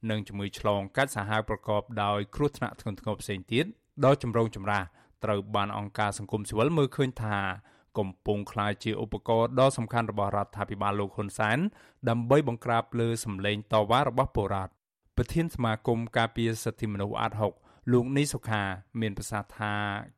[0.10, 3.66] និងជំងឺឆ្លងកាត់សាហាវប្រកបដោយគ្រោះថ្នាក់ធ្ងន់ធ្ងរផ្សេងទៀត
[4.06, 4.84] ដ៏ចម្រូងចម្រាស
[5.24, 7.38] ត្រូវបានអង្គការសង្គមស៊ីវិលមើលឃើញថា
[7.98, 11.58] កំពុងក្លាយជាឧបករណ៍ដ៏សំខាន់របស់រដ្ឋាភិបាលលោកហ៊ុនសែន
[12.10, 14.72] ដើម្បីបង្ក្រាបលើសម្លេងតវ៉ារបស់ពលរដ្ឋ
[15.18, 17.54] ប្រធានសមាគមការពារសិទ្ធិមនុស្សអាត់ហុក
[17.90, 18.64] លោកនីសុខា
[19.02, 19.74] មានប្រសាសន៍ថា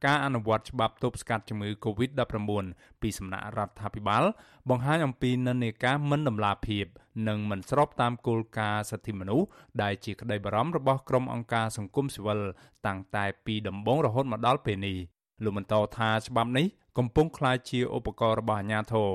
[0.05, 2.65] ការអនុវត្តច្បាប់ទប់ស្កាត់ជំងឺ Covid-19
[3.01, 4.23] ពីសំណាក់រដ្ឋាភិបាល
[4.69, 6.85] បង្ហាញអំពីនិន្នាការមិនដំណាភាព
[7.27, 9.47] និងមិនស្របតាមគោលការណ៍សិទ្ធិមនុស្ស
[9.81, 12.39] ដែលជាក្តីបារម្ភរបស់ក្រុមអង្គការសង្គមស៊ីវិល
[12.87, 14.97] តាំងតែពីដំបូងរហូតមកដល់ពេលនេះ
[15.43, 16.65] លោកបន្តថាច្បាប់នេះ
[16.97, 19.09] កំពុងក្លាយជាឧបករណ៍របស់អាជ្ញាធរ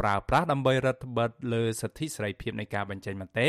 [0.00, 3.48] ប្រើប្រាស់ដើម្បីរដ្ឋបិទលើសិទ្ធិសេរីភាពនៃការបញ្ចេញមតិ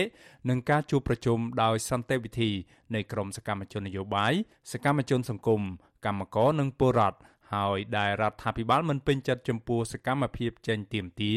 [0.49, 2.51] និងការជួបប្រជុំដោយសន្តិវិធី
[2.95, 4.33] នៃក្រុមសកម្មជននយោបាយ
[4.71, 5.61] សកម្មជនសង្គម
[6.05, 7.19] កម្មករនិងពលរដ្ឋ
[7.53, 11.33] ហើយដែលរដ្ឋាភិបាលមិនពេញចិត្តចំពោះសកម្មភាពចេញទៀមទា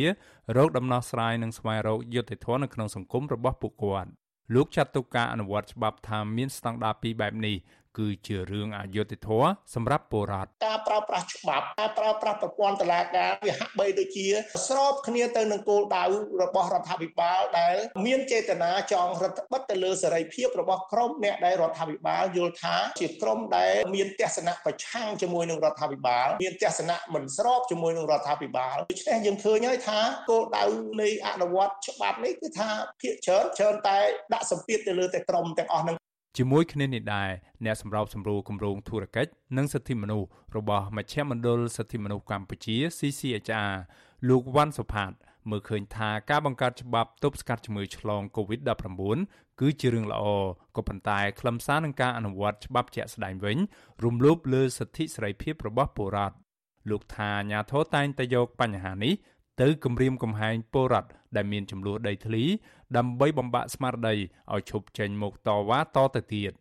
[0.56, 4.10] រោគដំណោះស្រាយនិងស្វែងរកយុត្តិធម៌នៅក្នុងសង្គមរបស់ពួកគាត់
[4.54, 7.56] លោកចាត់ទុកការអនុវត្តច្បាប់ថាមានស្តង់ដារពីរបែបនេះ
[7.98, 14.28] គឺជារឿងអយុត្តិធម៌សម្រាប់ពលរដ្ឋការប្រើប្រាស់ច្បាប់ការប្រើប្រាស់ប្រព័ន្ធតុលាការវាហាក់បីដូចជា
[14.66, 16.04] ស្របគ្នាទៅនឹងគោលដៅ
[16.42, 30.64] របស់រដ្ឋាភិបាលដែល មានចេតនាចង់រដ្ឋបិទទៅលើសេរីភាពរបស់ក្រុមអ្នកដែលរដ្ឋាភិបាលយល់ថាជាក្រុមដែលមានទស្សនៈប្រឆាំងជាមួយនឹងរដ្ឋាភិបាលមានទស្សនៈមិនស្របជាមួយនឹងរដ្ឋាភិបាលដូច្នេះយើងឃើញហើយថាគោលដៅ
[31.00, 33.98] នៃអនុវត្តច្បាប់នេះគឺថាភាគច្រើនច្រើនតែ
[34.32, 35.96] ដាក់សម្ពាធទៅលើតែក្រុមទាំងអស់នឹង
[36.36, 37.30] ជាមួយគ្នានេះដែរ
[37.64, 43.72] អ្នកសម្របសម្រួលគម្រោងធុរកិច្ចនិងសិទ្ធិមនុស្សរបស់មជ្ឈមណ្ឌលសិទ្ធិមនុស្សកម្ពុជា CCHR
[44.28, 45.12] លោកវ៉ាន់សុផាត
[45.50, 50.22] មើលឃើញថាការបង្កើតច្បាប់ទប់ស្កាត់ជំងឺឆ្លង COVID-19 គឺជារឿងល្អ
[50.76, 53.58] ក៏ប៉ុន្តែខ្លឹមសារនឹងការអនុវត្តច្បាប់ជាក់ស្ដែងវិញ
[54.04, 56.36] រំលោភលើសិទ្ធិសេរីភាពរបស់ពលរដ្ឋ
[56.90, 59.14] លោកថាអាញាធរតែងតែយកបញ្ហានេះ
[59.60, 62.44] ទៅគម្រាមកំហែងពលរដ្ឋ ដែលមានចំនួនដីធ្លី
[62.96, 64.14] ដើម្បីបំបាក់ស្មារតី
[64.52, 66.52] ឲ្យឈប់ចេញមកតវ៉ាតទៅទៀត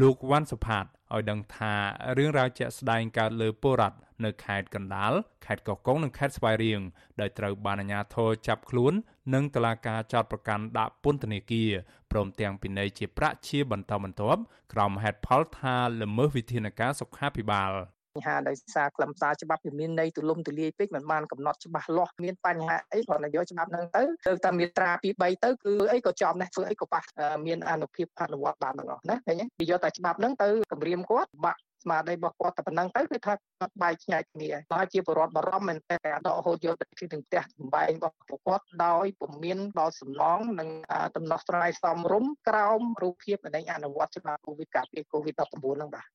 [0.00, 0.84] លោកវ៉ាន់សុផាត
[1.14, 1.74] ឲ្យដឹងថា
[2.16, 5.12] រឿងរ៉ាវជាក់ស្ដែងកើតលើពលរដ្ឋនៅខេត្តកណ្ដាល
[5.46, 6.80] ខេត្តកោះកុងនិងខេត្តស្វាយរៀង
[7.20, 8.92] ដែលត្រូវបានអាជ្ញាធរចាប់ខ្លួន
[9.34, 11.70] និងតុលាការចោទប្រកាន់ដាក់ពន្ធនាគារ
[12.10, 14.40] ព្រមទាំងពិន័យជាប្រាក់ជាបន្តបន្ទាប់
[14.72, 27.02] ក្រោមហេតុផលថាល្មើសវិធានការសុខាភិបាលប ញ្ហាដោយសារខ្លឹមសារច្បាប់វាមានន័យទូលំទូលាយពេកមិនបានកំណត់ច្បាស់លាស់មានបញ្ហាអីគ្រាន់តែយកច្បាប់ហ្នឹងទៅទៅតែមាត្រា2 3ទៅគឺអីក៏ចំដែរធ្វើអីក៏ប៉ះ
[27.46, 35.96] មានអនុភាពអនុវត្តបានទាំងអស់ណាឃើញទេយកតែច្បាប់ហ្នឹងទៅគម្រាមគាត់បាក់ស្មារតីរបស់គាត់តែប៉ុណ្ណឹងទៅគឺថាគាត់បែកខ្ញែកគ្នាហើយជាបរិវត្តបារម្ភមែនតែ
[36.26, 40.68] ដកហូតយកទៅពីទាំងផ្ទះបំបែងរបស់ពួកគាត់ដោយពុំមានដល់សំឡងនិង
[41.16, 46.13] ដំណោះស្រាយសមរម្យក្រោមរូបភាពនៃអនុវត្តច្បាប់កូវីដការពារកូវីដ19 ហ្នឹងបាទ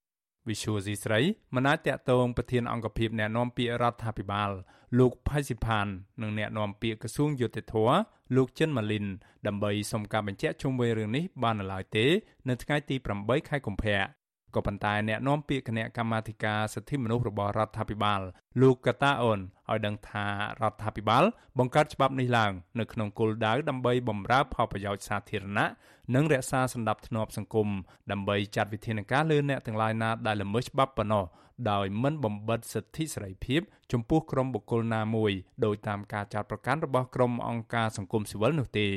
[0.49, 1.19] វិសុយស៊ីស្រី
[1.55, 4.51] មិនអាចតតងប្រធានអង្គភិបអ្នកណែនាំពាក្យរដ្ឋាភិបាល
[4.99, 5.88] លោកផៃស៊ីផាន
[6.21, 7.75] និងអ្នកណែនាំពាក្យក្រសួងយុតិធធ
[8.35, 9.05] លោកចិនម៉ាលីន
[9.47, 12.05] ដើម្បីសុំការបញ្ជាក់ជុំវិញរឿងនេះបាននៅឡើយទេ
[12.49, 14.18] នៅថ្ងៃទី8ខែកុម្ភៈ
[14.55, 18.21] ក៏ប៉ុន្តែអ្នកនាំពាក្យគណៈកម្មាធិការសិទ្ធិមនុស្សរបស់រដ្ឋាភិបាល
[18.62, 20.25] លោកកតាអូនឲ្យដឹងថា
[20.62, 21.23] រដ្ឋាភិបាល
[21.57, 25.67] បង្កើតច្បាប់នេះឡើងនៅក្នុងគោលដៅដើម្បីបម្រើផលប្រយោជន៍សាធារណៈ
[26.15, 27.67] និងរក្សាសន្តិភាពសង្គម
[28.12, 31.25] ដើម្បីចាត់វិធានការលើអ្នកទាំងឡាយណាដែលល្មើសច្បាប់ប៉ុណ្ណោះ
[31.71, 35.31] ដោយមិនបំបិទសិទ្ធិសេរីភាពចំពោះក្រុមបុគ្គលណាមួយ
[35.65, 38.88] ដោយតាមការចាត់ប្រកាន់របស់ក្រុមអង្គការសង្គមស៊ីវិលនោះទេ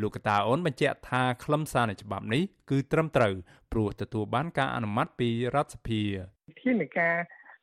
[0.00, 3.34] លោកកតាអូនបញ្ជាក់ថាខ្លឹមសារនៃច្បាប់នេះគឺត្រឹមត្រូវ
[3.72, 6.00] ព្រោះទទួលបានការអនុម័តពីរដ្ឋសភា
[6.50, 7.14] វិធានការ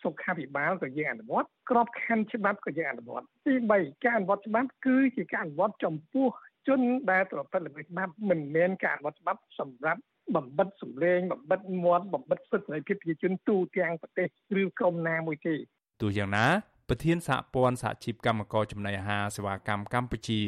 [0.04, 6.28] សុខាភិបាលក៏យើងអនុវត្តក្របខ័ណ្ឌច្បាប់ក៏យើងអនុវត្តទី3ការអនុវត្តច្បាប់គឺជាការអនុវត្តចំពោះ
[6.68, 6.80] ជន
[7.12, 10.02] ដែលប្រព្រឹត្តល្មើសច្បាប់មិនមែនការអនុវត្តច្បាប់សម្រាប់
[10.36, 14.28] បំបិតសម្លេងបំបិតមាត់បំបិតសិទ្ធិសេរីភាពប្រជាជនទូទាំងប្រទេស
[14.62, 15.56] ឬក្រុមណាមួយទេ
[16.02, 16.46] ទោះយ៉ាងណា
[16.94, 20.42] ប្រធានសហព័ន្ធសហជីពកម្មករចំណីអាហារសេវាកម្មកម្ពុជា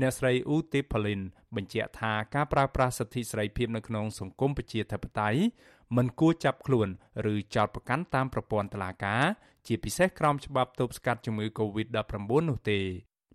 [0.00, 1.20] អ្នកស្រីអ៊ូទីផាលីន
[1.56, 5.40] បញ្ជាក់ថាការប្រើប្រាស់សិទ្ធិសេរីភាពនៅក្នុងសង្គមប្រជាធិបតេយ្យ
[5.96, 6.88] មិនគួរចាប់ខ្លួន
[7.32, 9.24] ឬចោទប្រកាន់តាមប្រព័ន្ធតុលាការ
[9.66, 12.14] ជាពិសេសក្រោមច្បាប់ទប់ស្កាត់ជំងឺ Covid-19
[12.50, 12.80] នោះទេ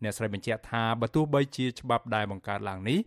[0.03, 2.99] អ្នកស្រីបញ្ជាក់ថាបើទោះបីជាច្បាប់ដែលបង្កើតឡើងនេះ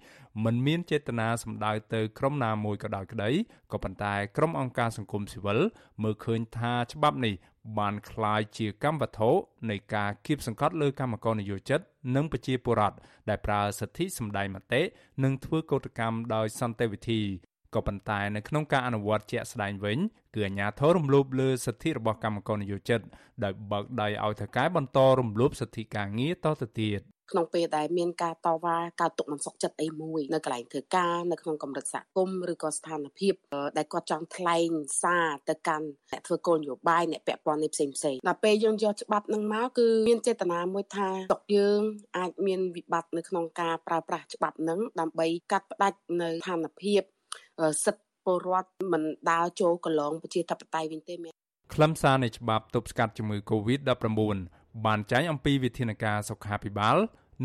[0.46, 3.30] មិនមានចេតនាសម្ដៅទៅក្រុមណាមួយក៏ដោយក្តី
[3.72, 5.60] ក៏ប៉ុន្តែក្រុមអង្គការសង្គមស៊ីវិល
[6.04, 7.34] មើលឃើញថាច្បាប់នេះ
[7.78, 9.30] បានคล้ายជាកម្មវត្ថុ
[9.70, 11.80] នៃការគៀបសង្កត់លើកម្មករនយោជិត
[12.16, 12.98] និងប្រជាពលរដ្ឋ
[13.30, 14.82] ដែលប្រើសិទ្ធិសម្ដែងមតិ
[15.24, 17.22] និងធ្វើកោតកម្មដោយសន្តិវិធី
[17.75, 19.99] ក៏ប៉ុន្តែនៅក្នុងការអនុវត្តជាក់ស្ដែងវិញ
[20.35, 23.01] គឺអាជ្ញាធររំលោភលើសិទ្ធិរបស់កម្មករនយោជិត
[23.45, 33.35] ដោយបើកដៃឲ្យថៅកែបន្តរំលោភសិទ្ធិការងារតទៅទៀតក្នុងពេលដែលមានការតវ៉ាការទុកមិនសុខចិត្តអីមួយនៅកន្លែងធ្វើការនៅក្នុងកម្រិតសហគមន៍ឬក៏ស្ថានភាព
[33.77, 34.71] ដែលគាត់ចង់ថ្លែង
[35.03, 41.81] សារទៅកាន់អ្នកធ្វើគោលនយោបាយអ្នកពាក់ព័ន្ធនេះផ្សេងផ្សេងដល់ពេលយើងយកច្បាប់នឹងមកគឺមានចេតនាមួយថាស្រុកយើង
[42.19, 47.03] អាចមានវិបត្តិនៅក្នុងការប្រើប្រាស់ច្បាប់នឹងដើម្បីកាត់ផ្តាច់នៅស្ថានភាព
[47.85, 51.33] សិទ្ធិពលរដ្ឋមិនដើរចូលកន្លងប្រជាធិបតេយ្យវិញទេមែន
[51.75, 54.07] ខ្លឹមសារនៃច្បាប់ទប់ស្កាត់ជំងឺ Covid-19
[54.87, 56.97] បានចែងអំពីវិធានការសុខាភិបាល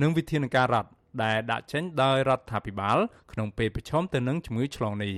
[0.01, 0.89] និងវិធានការរដ្ឋ
[1.23, 2.97] ដែលដាក់ចេញដោយរដ្ឋាភិបាល
[3.31, 5.13] ក្នុងពេលប្រឈមទៅនឹងជំងឺឆ្លងនេះ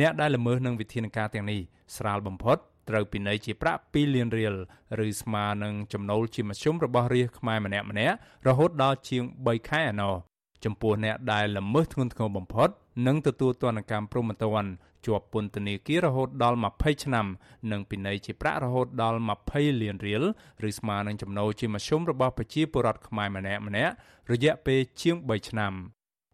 [0.00, 1.60] អ្នកដែលល្មើសនឹងវិធានការទាំងនេះ
[1.96, 4.54] ស្រាលបំផុតត្រូវពិន័យជាប្រាក់2លានរៀល
[5.06, 8.16] ឬស្មើនឹងចំណូលជាមធ្យមរបស់រាជខ្មែរម្នាក់ម្នាក់
[8.48, 10.14] រហូតដល់ជាង3ខែឯណោះ
[10.64, 12.68] ចំពោះអ្នកដែលល្មើសធ្ងន់ធ្ងរបំផុត
[13.06, 14.72] នឹងទទួលទណ្ឌកម្មព្រហ្មទណ្ឌ
[15.06, 17.26] ជាប់ពន្ធនាគាររហូតដល់20ឆ្នាំ
[17.72, 20.24] និងពិន័យជាប្រាក់រហូតដល់20លានរៀល
[20.68, 23.92] ឬស្មើនឹងចំណូលជាមធ្យមរបស់ប្រជាពលរដ្ឋខ្មែរម្នាក់ម្នាក់
[24.32, 25.72] រយៈពេលជាង3ឆ្នាំ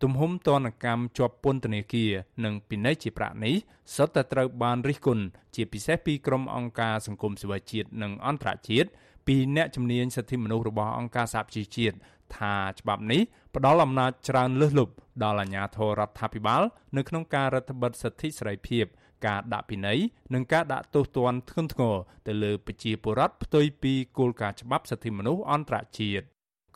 [0.03, 2.11] ទំហំទណ្ឌកម្មជាប់ពន្ធនាគារ
[2.45, 3.55] និងពិន័យជាប្រាក់នេះ
[3.95, 8.89] សុទ្ធតែត្រូវបានរិះគន់ជាពិសេសពីក្រុមអង្គការសង្គមស៊ីវិលជាតិនិងអន្តរជាតិ
[9.27, 11.97] ពីអ្នកជំនាញសិទ្ធិមនុស្សរបស់អង្គការសហប្រជាជាតិ
[12.37, 13.23] ថាច្បាប់នេះ
[13.59, 14.95] ផ្ដល់អំណាចច្រើនលើសលប់
[15.25, 16.63] ដល់អាជ្ញាធររដ្ឋាភិបាល
[16.97, 18.85] នៅក្នុងការរដ្ឋបិទសិទ្ធិសេរីភាព
[19.27, 19.99] ការដាក់ពិន័យ
[20.35, 21.95] និងការដាក់ទោសទណ្ឌធ្ងន់ធ្ងរ
[22.27, 26.25] ទៅលើប្រជាពលរដ្ឋផ្ទុយពីគោលការណ៍ច្បាប់សិទ្ធិមនុស្សអន្តរជាតិ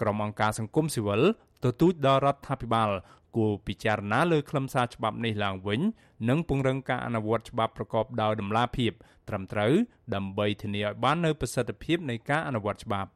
[0.01, 1.23] ក្រុមអង្គការសង្គមស៊ីវិល
[1.65, 2.91] ទទូចដល់រដ្ឋាភិបាល
[3.37, 5.81] គួរពិចារណាលើខ្លឹមសារច្បាប់នេះឡើងវិញ
[6.29, 8.93] និងពង្រឹងការអនុវត្តច្បាប់ប្រកបដោយតម្លាភាព
[9.29, 9.73] ត្រឹមត្រូវ
[10.15, 13.11] ដើម្បីធានាឲ្យបាននូវប្រសិទ្ធភាពនៃការអនុវត្តច្បាប់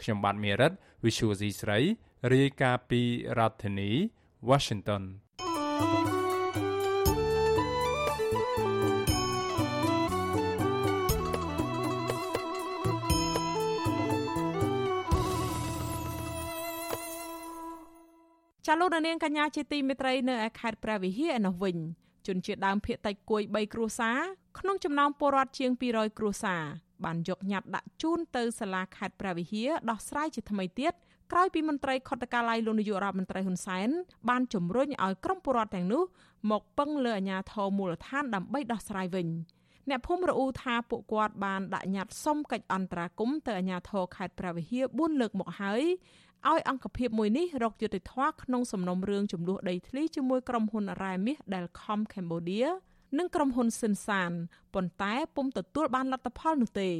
[0.00, 0.72] ខ្ញុំបាទមេរិត
[1.04, 1.78] Visual C ស្រី
[2.28, 3.02] រាយការណ៍ពី
[3.38, 3.90] រដ្ឋធានី
[4.48, 5.02] Washington
[18.66, 21.76] ចាលោកនាងកញ្ញាជាទីមេត្រីនៅឯខេត្តព្រះវិហារឯនោះវិញ
[22.26, 24.18] ជនជាតិដើមភាគតិចគួយ3គ្រួសារ
[24.58, 26.64] ក្នុងចំណោមពលរដ្ឋជាង200គ្រួសារ
[27.04, 30.92] បានយកញត្តិដាក់ជូនទៅសាលាខេត្តព្រះវិហារដោះស្រាយជាថ្មីទៀត
[31.32, 33.88] ក្រោយពីមន្ត្រីខុទ្ទកាល័យលោកនាយករដ្ឋមន្ត្រីហ៊ុនសែន
[34.28, 36.02] បានជំរុញឲ្យក្រុមពលរដ្ឋទាំងនោះ
[36.50, 39.28] មកពឹងលើអាជ្ញាធរមូលដ្ឋានដើម្បីដោះស្រាយវិញ
[39.88, 45.82] អ្នកភូមិរអ៊ូថាពួកគាត់បានដាក់ញត្តិសុំកិច្ចអន្តរាគមន៍ទៅអាជ្ញាធរខេត្តព្រះវិហារ4លើកមកហើយ
[46.48, 52.68] ឲ្យអង្គភាពមួយនេះរកយុត្តិធម៌ក្នុងសំណុំរឿងចំនួនដីធ្លីជាមួយក្រុមហ៊ុនរ៉ែមាស Delcom Cambodia
[53.18, 54.32] និងក្រុមហ៊ុនស៊ិនសាន
[54.74, 56.90] ប៉ុន្តែពុំទទួលបានលទ្ធផលនោះទេ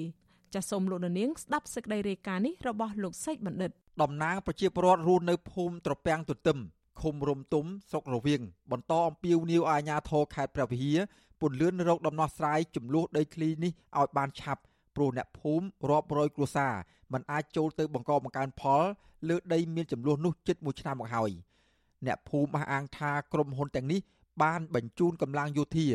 [0.54, 3.70] ចាសសូមលោកនាងស្ដាប់សេចក្តីរាយការណ៍នេះរបស់លោកសេចបណ្ឌិត
[4.02, 6.58] តំណាងប្រជាពលរដ្ឋរស់នៅភូមិត្រពាំងទទឹម
[7.00, 10.98] ឃុំរំទុំស្រុករវៀងបន្តអំពាវនាវអាជ្ញាធរខេត្តព្រះវិហារ
[11.40, 14.62] ពន្លឿនរោគដំណោះស្រាយចំនួនដីធ្លីនេះឲ្យបានឆាប់
[14.96, 16.74] ព្រោះអ្នកភូមិរាប់រយគ្រួសារ
[17.12, 18.82] មិនអាចចូលទៅបង្កបង្កើនផល
[19.28, 21.30] លើដីមានចំនួននោះជិត1ឆ្នាំមកហើយ
[22.06, 24.00] អ្នកភូមិអះអាងថាក្រុមហ៊ុនទាំងនេះ
[24.42, 25.88] បានបញ្ជូនកម្លាំងយោធា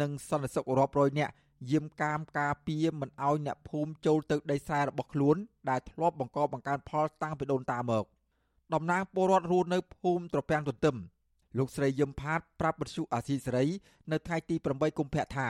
[0.00, 1.32] និងសន្តិសុខរាប់រយនាក់
[1.70, 5.36] យាមកាមការពារមិនឲ្យអ្នកភូមិចូលទៅដីស្រែរបស់ខ្លួន
[5.70, 8.04] ដែលធ្លាប់បង្កបង្កើនផលតាំងពីដូនតាមក
[8.74, 10.96] តំណាងពលរដ្ឋរស់នៅភូមិត្រពាំងទទឹម
[11.58, 13.66] លោកស្រីយឹមផាតប្រាប់បទសុអាស៊ីសេរី
[14.10, 15.48] នៅថ្ងៃទី8កុម្ភៈថា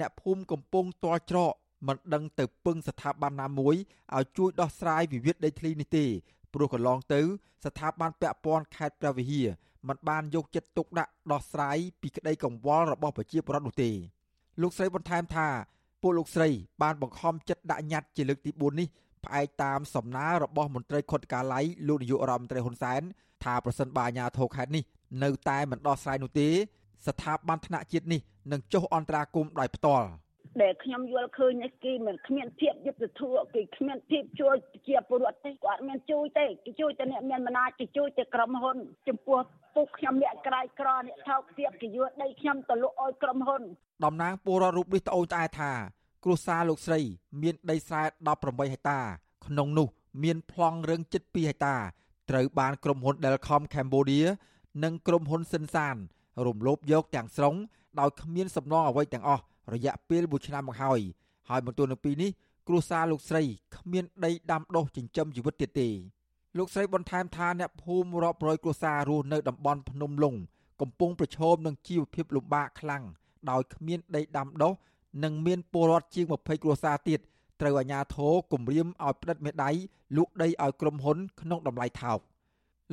[0.00, 1.54] អ្នកភូមិកំពុងតល់ច្រក
[1.88, 3.74] មិនដឹងទៅពឹងស្ថាប័នណាមួយ
[4.16, 6.06] ឲ្យជួយដោះស្រាយវិវាទដីធ្លីនេះទេ
[6.54, 7.20] ព្រោះកន្លងទៅ
[7.64, 9.48] ស្ថាប័នពាក់ព័ន្ធខេត្តព្រះវិហារ
[9.88, 13.90] មិនបានយកចិត្តទុកដាក់ដោះស្រាយពីក្តីកង្វល់របស់ប្រជាពលរដ្ឋនោះទេ
[14.62, 15.48] លោកស្រីបន្ថែមថា
[16.02, 16.48] ពួកលោកស្រី
[16.82, 18.88] បានបង្ខំចិត្តដាក់ញត្តិជាលើកទី4នេះ
[19.24, 23.02] ផ្អែកតាមសំណើរបស់មន្ត្រីខុទ្ទកាល័យលោកនាយករដ្ឋមន្ត្រីហ៊ុនសែន
[23.44, 24.84] ថាប្រសិនបើអាជ្ញាធរខេត្តនេះ
[25.22, 26.48] នៅតែមិនដោះស្រាយនោះទេ
[27.06, 28.20] ស្ថាប័នថ្នាក់ជាតិនេះ
[28.52, 30.06] នឹងចុះអន្តរាគមន៍ដោយផ្ទាល់
[30.62, 34.56] ដែលខ្ញុំយល់ឃើញនេះគេមិនគ្មានភាពយុត្តិធម៌គេគ្មានភាពជួយ
[34.88, 38.76] ជាពលរដ្ឋទេគាត់មានជួយទេគេជួយតែអ្នកមានអំណាចគេជួយតែក្រុមហ៊ុន
[39.08, 39.38] ចំពោះ
[39.74, 43.62] ពុកខ្ញុំអ្នកក្រៃក្រអ្នកថោកទាបគេយកដីខ្ញុំទៅលក់ឲ្យក្រុមហ៊ុន
[44.04, 45.72] តំណាងពលរដ្ឋរូបនេះត្អូញត្អែថា
[46.24, 47.00] គ្រួសារលោកស្រី
[47.42, 48.02] មានដីស្រែ
[48.38, 49.00] 18ហិកតា
[49.46, 49.88] ក្នុងនោះ
[50.22, 51.76] មានប្លង់រឹងជិត2ហិកតា
[52.30, 54.26] ត្រូវបានក្រុមហ៊ុន Delcom Cambodia
[54.84, 55.96] និងក្រុមហ៊ុនសិនសាន
[56.46, 57.54] រំលោភយកទាំងស្រុង
[58.00, 61.00] ដោយគ្មានសំណងអ្វីទាំងអស់ រយៈពេល1ឆ្នាំមកហើយ
[61.48, 62.30] ហើយបន្ទាប់នៅពីនេះ
[62.68, 63.42] គ្រួសារលោកស្រី
[63.76, 65.88] គ្មានដីដាំដុះចិញ្ចឹមជីវិតទៀតទេ
[66.58, 70.34] លោកស្រីបន្ថែមថាអ្នកភូមិរាប់រយគ្រួសាររស់នៅតំបន់ភ្នំលុង
[70.80, 73.02] កំពុងប្រឈមនឹងជីវភាពលំបាកខ្លាំង
[73.50, 74.72] ដោយគ្មានដីដាំដុះ
[75.24, 77.20] និងមានពលរដ្ឋជាង20គ្រួសារទៀត
[77.60, 79.70] ត្រូវអាជ្ញាធរគម្រាមឲ្យផ្តិតមេដៃ
[80.16, 82.18] លក់ដីឲ្យក្រុមហ៊ុនក្នុងតម្លៃថោក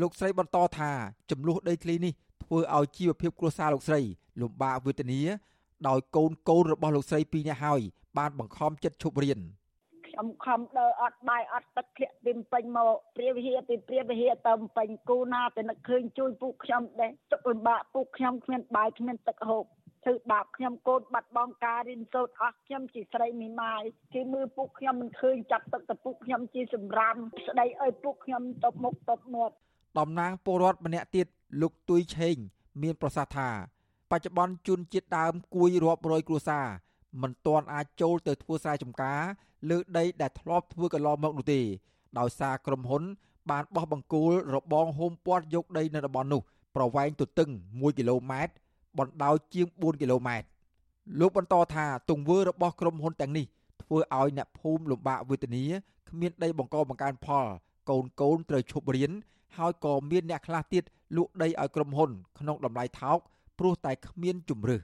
[0.02, 0.92] លោកស្រីបន្តថា
[1.32, 2.14] ចំនួនដីធ្លីនេះ
[2.44, 4.02] ធ្វើឲ្យជីវភាពគ្រួសារលោកស្រី
[4.42, 5.20] លំបាកវេទនា
[5.88, 7.82] ដោយកូនកូនរបស់លោកស្រីពីរនាក់ហើយ
[8.18, 9.40] បានបង្ខំចិត្តឈប់រៀន
[10.08, 19.66] ខ្ញុំខំដើរអត់បាយអត់ទឹកធ្លាក់ពីពេញមកព្រាវិហាពីព្រាវិហាទៅពេញគូណាតែនឹកឃើញជួយពូខ្ញុំដែរទុកលំបាកពូខ្ញុំគ្មានបាយគ្មានទឹកហូប
[20.04, 23.82] ធ្វើបាបខ្ញុំកូនបាត់បង់ការរៀនសូត្រអស់ខ្ញុំជាស្រីមីម៉ាយ
[24.14, 27.16] គេមើលពុកខ្ញុំមិនឃើញចាប់ទឹកទៅពុកខ្ញុំជាសម្រាម
[27.48, 29.56] ស្ដីឲ្យពុកខ្ញុំតបមុខតបមាត់
[30.00, 31.28] តំណាងពលរដ្ឋម្នាក់ទៀត
[31.62, 32.36] លោកទួយឆេង
[32.82, 33.50] មានប្រសាសន៍ថា
[34.12, 36.66] បច្ចុប្បន្នជនជាតិដើមគួយរាប់រយគ្រួសារ
[37.22, 39.22] មិនទាន់អាចចូលទៅធ្វើស្រែចម្ការ
[39.70, 41.62] លើដីដែលធ្លាប់ធ្វើកន្លងមកនោះទេ
[42.20, 43.04] ដោយសារក្រុមហ៊ុន
[43.52, 46.42] បានបោះបង្គោលរបងហូមព័ទ្ធយកដីនៅតំបន់នោះ
[46.76, 48.54] ប្រវែងទទឹង1គីឡូម៉ែត្រ
[49.00, 50.48] បណ្ដោយជាង4គីឡូម៉ែត្រ
[51.20, 53.46] លោកបន្តថាទង្វើរបស់ក្រុមហ៊ុនទាំងនេះ
[53.84, 55.64] ធ្វើឲ្យអ្នកភូមិលំបាកវេទនា
[56.10, 57.46] គ្មានដីបង្កបង្កើនផល
[57.90, 59.12] កូនកូនត្រូវឈប់រៀន
[59.58, 60.84] ហើយក៏មានអ្នកខ្លះទៀត
[61.18, 63.20] លក់ដីឲ្យក្រុមហ៊ុន ក្នុងតម្លៃថោក
[63.60, 64.78] ព្រោះតែគ្មានជំរឿ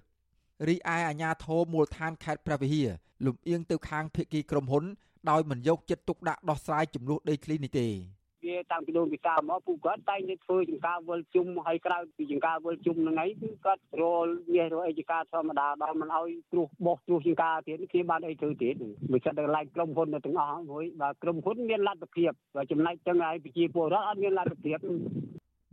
[0.67, 2.89] រីឯអាជ្ញាធរមូលដ្ឋានខេត្តព្រះវិហារ
[3.25, 4.83] លំអៀងទៅខាងភៀកគីក្រុមហ៊ុន
[5.29, 7.87] ដោយមិនយកចិត្តទុកដាក់ដោះស្រាយចំនួនដីធ្លីនេះទេ
[8.45, 18.75] វាតាំងពីដូនពីកាលមកពួកគាត់តែងតែធ្វើចង្ការវល់ជុំហើយក្រៅពីចង្ការវល់ជុំហ្នឹងឯងគឺគាត់រលមាសរអីចង្ការធម្មតាដល់មិនឲ្យគ្រោះបោះគ្រោះចង្ការទៀតគេបានអីធ្វើទៀត
[19.11, 24.79] មិនចិត្តដល់ឡែកក្រុមហ៊ុនទាំងអស់មួយបាទក្រុមហ៊ុនមានលទ្ធភាពបើចំណែកទាំងឯងប្រជាពលរដ្ឋអត់មានលទ្ធភាព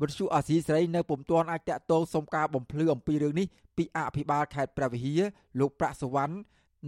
[0.00, 5.20] វិទ្យុអាស៊ីសេរីនៅពុំទាន់អាចតាក់ទងសុំការបំភ្លឺអំពីរឿងនេះពីអភិបាលខេត្តព្រះវិហារ
[5.60, 6.34] លោកប្រាក់សវណ្ណ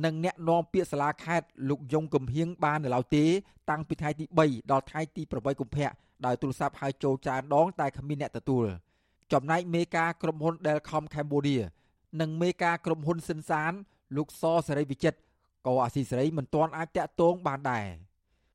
[0.04, 3.24] និងអ្នកនាំពាក្យសាលាខេត្តលោកយងកំហៀងបាននៅឡើយទេ
[3.70, 5.90] តាំងពីថ្ងៃទី3ដល់ថ្ងៃទី8កុម្ភៈ
[6.26, 8.66] ដោយទូរស័ព្ទហៅចូលច្រើនដងតែគ្មានអ្នកទទួល
[9.32, 11.62] ចំណែកមេការក្រុមហ៊ុន Delcom Cambodia
[12.20, 13.72] និងមេការក្រុមហ៊ុនសិនសាន
[14.16, 15.18] លោកសសេរីវិចិត្រ
[15.66, 17.86] ក៏អាស៊ីសេរីមិនទាន់អាចតាក់ទងបានដែរ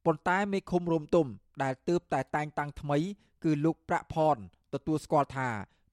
[0.06, 1.28] ប៉ុន្តែមេឃុំរំទុំ
[1.64, 2.98] ដែលទើបតែតែងតាំងថ្មី
[3.44, 4.38] គឺលោកប្រាក់ផន
[4.74, 5.50] ទទួលស្គាល់ថា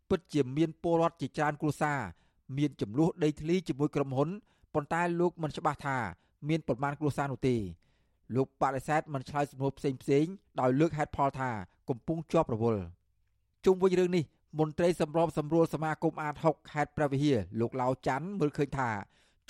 [0.08, 1.98] ពិតជាមានពលរដ្ឋជាច្រើនគ្រួសារ
[2.58, 4.28] មានចំនួនដីធ្លីជាមួយក្រុមហ៊ុន
[4.74, 5.96] ប៉ុន្តែលោកមិនច្បាស់ថា
[6.48, 7.56] មានប្រមាណគ្រួសារនោះទេ
[8.36, 10.26] លោកបដិសេធមិនឆ្លើយសំណួរផ្សេងផ្សេង
[10.60, 11.50] ដោយលើកហេតុផលថា
[11.88, 12.82] កំពុងជាប់រវល់
[13.64, 14.24] ជុំវិញរឿងនេះ
[14.58, 18.90] មន្ត្រីសម្របសម្រួលសមាគមអាត6ខេត្តព្រះវិហារលោកឡាវច័ន្ទមើលឃើញថា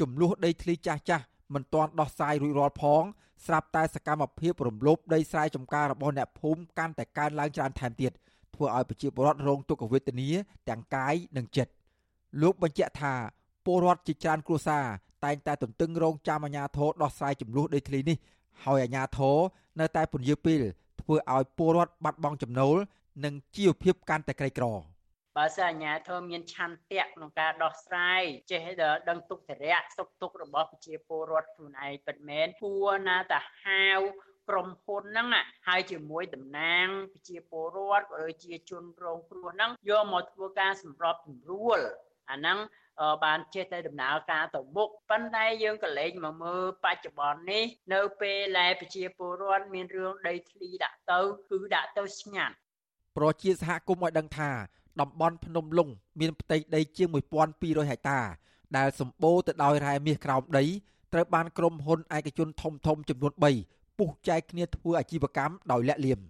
[0.00, 1.24] ចំនួនដីធ្លីចាស់ចាស់
[1.54, 3.02] មិនទាន់ដោះស្រាយរួចរាល់ផង
[3.46, 8.12] ស្រាប់តែសកម្មភាពរំលោភដីស្រែចម្ការរបស់អ្នកភូមិកាន់តែកើនឡើងច្រើនថែមទៀត
[8.54, 10.28] ធ្វើឲ្យប្រជាពលរដ្ឋរងទុក្ខវេទនា
[10.68, 11.72] ទាំងកាយនិងចិត្ត
[12.42, 13.14] លោកបញ្ជាក់ថា
[13.66, 14.84] ពលរដ្ឋជាច្រើនគ្រួសារ
[15.24, 18.16] តែងតែទន្ទឹងរង់ចាំអាជ្ញាធរដោះស្រាយចំនួនដីធ្លីនេះ
[18.64, 19.36] ហើយអាជ្ញាធរ
[19.80, 20.62] នៅតែពន្យាពេល
[21.00, 22.76] ធ្វើឲ្យពលរដ្ឋបាត់បង់ចំណូល
[23.24, 24.66] និងជីវភាពកាន់តែក្រីក្រ
[25.38, 28.60] បើសិនអាជ្ញាធរមានឆន្ទៈក្នុងការដោះស្រាយចេះ
[29.08, 34.00] ដឹងទុកធរៈសុខទុក្ខរបស់ប្រជាពលរដ្ឋខ្លួនឯងពិតមែនគួរណាតែហាវ
[34.48, 35.26] ក្រុមហ៊ុនហ្នឹង
[35.66, 41.78] ហើយជាមួយតំណាងប្រជាពលរដ្ឋក៏ដូចជាជនរងគ្រោះហ្នឹងយកមកធ្វើការសម្របសម្រួល
[42.30, 42.58] អាហ្នឹង
[43.24, 47.64] បានចេះតែដំណើរការទៅមុខប៉ុន្តែយើងក៏លែងមកមើលបច្ចុប្បន្ននេះ
[47.94, 51.20] នៅពេលដែលប្រជាពលរដ្ឋមានរឿងដីធ្លីដាក់ទៅ
[51.50, 52.54] គឺដាក់ទៅស្ងាត់
[53.16, 54.50] ប្រជាសហគមន៍ឲ្យដឹងថា
[55.00, 55.88] តំបន់ភ្នំលុង
[56.20, 57.08] មានផ្ទៃដីជាង
[57.48, 58.20] 1200ហិកតា
[58.76, 60.64] ដែលសម្បូរទៅដោយរ៉ែមាសក្រោមដី
[61.12, 63.32] ត្រូវបានក្រុមហ៊ុនឯកជនធំធំចំនួន
[63.66, 66.20] 3ពុះចែកគ្នាធ្វើអាជីវកម្មដោយលាក់លៀម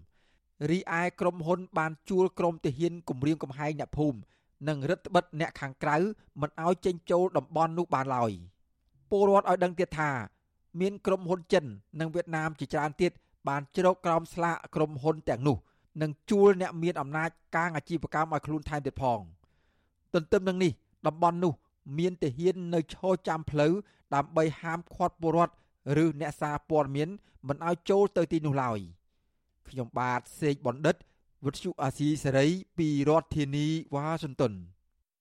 [0.70, 4.18] រីឯក្រុមហ៊ុនបានជួលក្រុមទាហានគម្រាមកំហែងអ្នកភូមិ
[4.68, 5.96] និងរដ្ឋបិទអ្នកខាងក្រៅ
[6.40, 8.32] មិនឲ្យចេញចូលតំបន់នោះបានឡើយ
[9.10, 10.10] ពលរដ្ឋឲ្យដឹងទៀតថា
[10.80, 11.64] មានក្រុមហ៊ុនចិន
[12.00, 13.12] និងវៀតណាមជាច្រើនទៀត
[13.48, 15.56] បានជ្រកក្រោមស្លាកក្រុមហ៊ុនទាំងនោះ
[16.02, 19.20] និងជួលអ្នកមានអំណាចកាងអាជីវកម្មឲ្យខ្លួនថែមទៀតផង
[20.14, 20.72] ទន្ទឹមនឹងនេះ
[21.06, 21.52] តំបន់នោះ
[21.98, 23.72] មានទាហាននៅឈរចាំផ្លូវ
[24.14, 25.54] ដើម្បីហាមឃាត់ពលរដ្ឋ
[26.04, 27.08] ឬអ្នកសារព័ត៌មាន
[27.48, 28.78] មិនឲ្យចូលទៅទីនោះឡើយ
[29.68, 30.96] ខ្ញុំបាទសេកបណ្ឌិត
[31.44, 32.46] វិទ្យុអាស៊ីសេរី
[32.78, 34.52] ពីរដ្ឋធានីវ៉ាស៊ីនតោន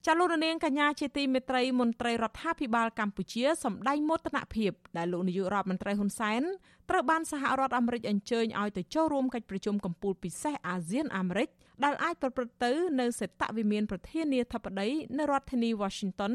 [0.05, 6.41] ចលនានាងកញ្ញាជាទីមេត្រីមន្ត្រីរដ្ឋាភិបាលកម្ពុជាសម្ដែងមោទនភាពដែលលោកនាយករដ្ឋមន្ត្រីហ៊ុនសែន
[6.89, 11.49] ត្រូវបានសហរដ្ឋអាមេរិកអញ្ជើញឲ្យទៅចូលរួមកិច្ចប្រជុំកម្ពុជាពិសេសអាស៊ានអាមេរិក
[11.83, 16.33] ដែលអាចប្រព្រឹត្តទៅនៅសេតវិមានប្រធានាធិបតីនៅរដ្ឋធានី Washington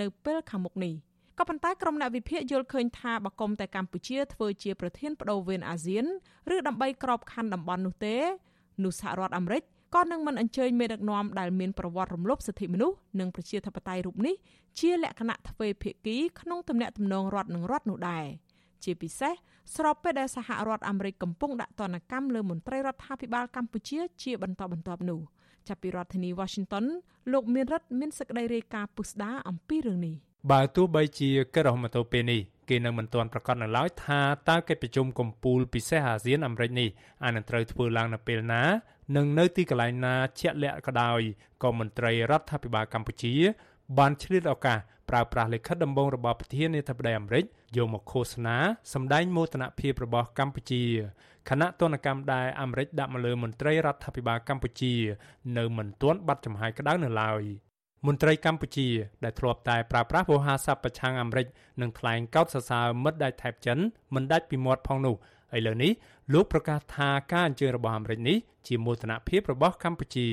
[0.00, 0.94] នៅពេលខាងមុខនេះ
[1.38, 6.04] ក៏ប៉ុន្តែក្រុមអ្នកវិភាគយល់ឃើញថាបកុំតែកម្ពុជាធ្វើជាប្រធានបដូវវេនអាស៊ាន
[6.54, 8.16] ឬដើម្បីក្របខ័ណ្ឌតំបន់នោះទេ
[8.84, 9.62] នោះសហរដ្ឋអាមេរិក
[9.94, 14.34] ក៏នឹងមិនអញ្ជើញមេដឹកនាំដែលមានប្រវត្តិរំលោភសិទ្ធិមនុស្សនិងប្រជាធិបតេយ្យរូបនេះ
[14.80, 18.24] ជាលក្ខណៈទ្វេភាគីក្នុងទំនាក់ទំនងរដ្ឋនឹងរដ្ឋនោះដែរ
[18.84, 19.32] ជាពិសេស
[19.76, 25.20] ស្របពេលដែលសហរដ្ឋអាមេរិកកំពុងដាក់ទណ្ឌកម្មលើមន្ត្រីរដ្ឋាភិបាលកម្ពុជាជាបន្តបន្ទាប់នោះ
[25.68, 26.84] ចាប់ពីរដ្ឋធានី Washington
[27.32, 30.14] លោកមានរិទ្ធមានសេចក្តីរាយការណ៍ពុស្ដាអំពីរឿងនេះ
[30.50, 36.88] បើទោះបីជាកិច្ចរហមតោពេលនេះ គេនៅមិនទាន់ប្រកាសនៅឡើយថាតើកិច្ចប្រជុំកំពូលពិសេសអាស៊ានអាមេរិកនេះ
[37.22, 38.62] អាចនឹងត្រូវធ្វើឡើងនៅពេលណា
[39.16, 41.20] និងនៅទីកន្លែងណាជាក់លាក់ក៏ដោយ
[41.62, 43.34] ក៏មន្ត្រីរដ្ឋាភិបាលកម្ពុជា
[43.98, 44.78] បានឆ្លៀតឱកាស
[45.10, 47.44] ប្រើប្រាស់លិខិតដំបងរបស់ប្រធានាធិបតីអាមេរិក
[47.76, 48.56] យកមកឃោសនា
[48.94, 50.82] សម្ដែងមោទនភាពរបស់កម្ពុជា
[51.48, 54.94] គណៈទនកម្មដែលអាមេរិកដាក់មកលើមន្ត្រីរដ្ឋាភិបាលកម្ពុជា
[55.56, 57.42] នៅមិនទាន់បាត់ចំហាយក្តៅនៅឡើយ។
[58.06, 58.88] មន្ត្រីកម្ពុជា
[59.24, 61.46] ដែលធ្លាប់តែប្រើប្រាស់វោហារស័ព្ទប្រឆាំងអាមេរិក
[61.80, 63.78] និងថ្លែងកោតសរសើរមិត្តដៃថៃចិន
[64.14, 65.14] មិនដាច់ពីមាត់ផងនោះ
[65.56, 65.92] ឥឡូវនេះ
[66.32, 68.36] លោកប្រកាសថាការអញ្ជើញរបស់អាមេរិកនេះ
[68.66, 70.28] ជាមោទនភាពរបស់កម្ពុជា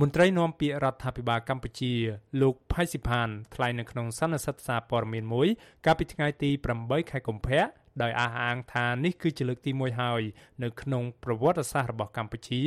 [0.00, 1.92] មន្ត្រីនាំពាក្យរដ្ឋាភិបាលកម្ពុជា
[2.40, 5.48] លោកផៃស៊ីផានថ្លែងនៅក្នុងសន្និសីទសារព័ត៌មានមួយ
[5.84, 7.62] កាលពីថ្ងៃទី8ខែកុម្ភៈ
[8.02, 10.22] ដោយអះអាងថានេះគឺជាលើកទី1ហើយ
[10.62, 12.60] នៅក្នុងប្រវត្តិសាស្ត្ររបស់កម្ពុជា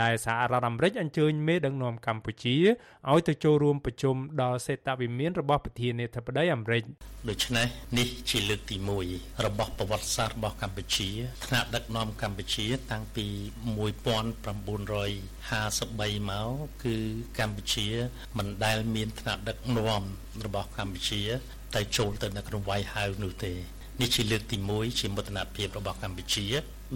[0.00, 2.56] ដែលសហរដ្ឋអាមេរិកអញ្ជើញមេដឹកនាំកម្ពុជា
[3.10, 6.82] ឲ្យទៅចូលរួមប្រជុំដល់សេតវិមានរបស់ប្រធានាធិបតីអាមេរិក
[7.30, 7.66] ដូច្នេះ
[7.98, 8.76] នេះជាលើកទី
[9.10, 11.08] 1របស់ប្រវត្តិសាស្ត្ររបស់កម្ពុជា
[11.46, 13.26] ថ្នាក់ដឹកនាំកម្ពុជាតាំងពី
[13.76, 16.48] 1953មក
[16.84, 16.96] គឺ
[17.38, 17.86] កម្ពុជា
[18.38, 20.02] មិនដែលមានថ្នាក់ដឹកនាំ
[20.46, 21.22] របស់កម្ពុជា
[21.74, 23.52] ទៅចូលទៅនៅក្នុងវាយហៅនោះទេ
[24.00, 26.46] នេះជាលើកទី1ជាមោទនភាពរបស់កម្ពុជា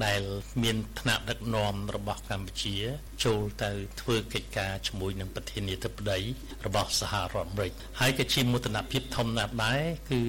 [0.04, 0.22] ដែល
[0.62, 2.76] មានថ្នាក់ដឹកនាំរបស់កម្ពុជា
[3.24, 3.70] ចូលទៅ
[4.00, 6.18] ធ្វើកិច្ចការជាមួយនឹងប្រធានាធិបតី
[6.66, 10.20] របស់សហរដ្ឋអាមេរិកហើយក៏ជាមោទនភាពធំណាស់ដែរគឺ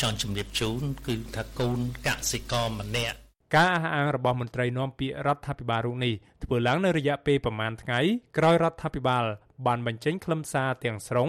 [0.00, 3.16] ចង់ជំរាបជូនគឺថាកូនកសិករម្នាក់
[3.56, 6.14] ការអះអាងរបស់មន្ត្រីនាំពាក្យរដ្ឋាភិបាលរូបនេះ
[6.44, 8.00] ធ្វើឡើងនៅរយៈពេលប្រមាណថ្ងៃ
[8.38, 9.24] ក្រោយរដ្ឋាភិបាល
[9.66, 11.28] បានបញ្ចេញខ្លឹមសារទាំងស្រុង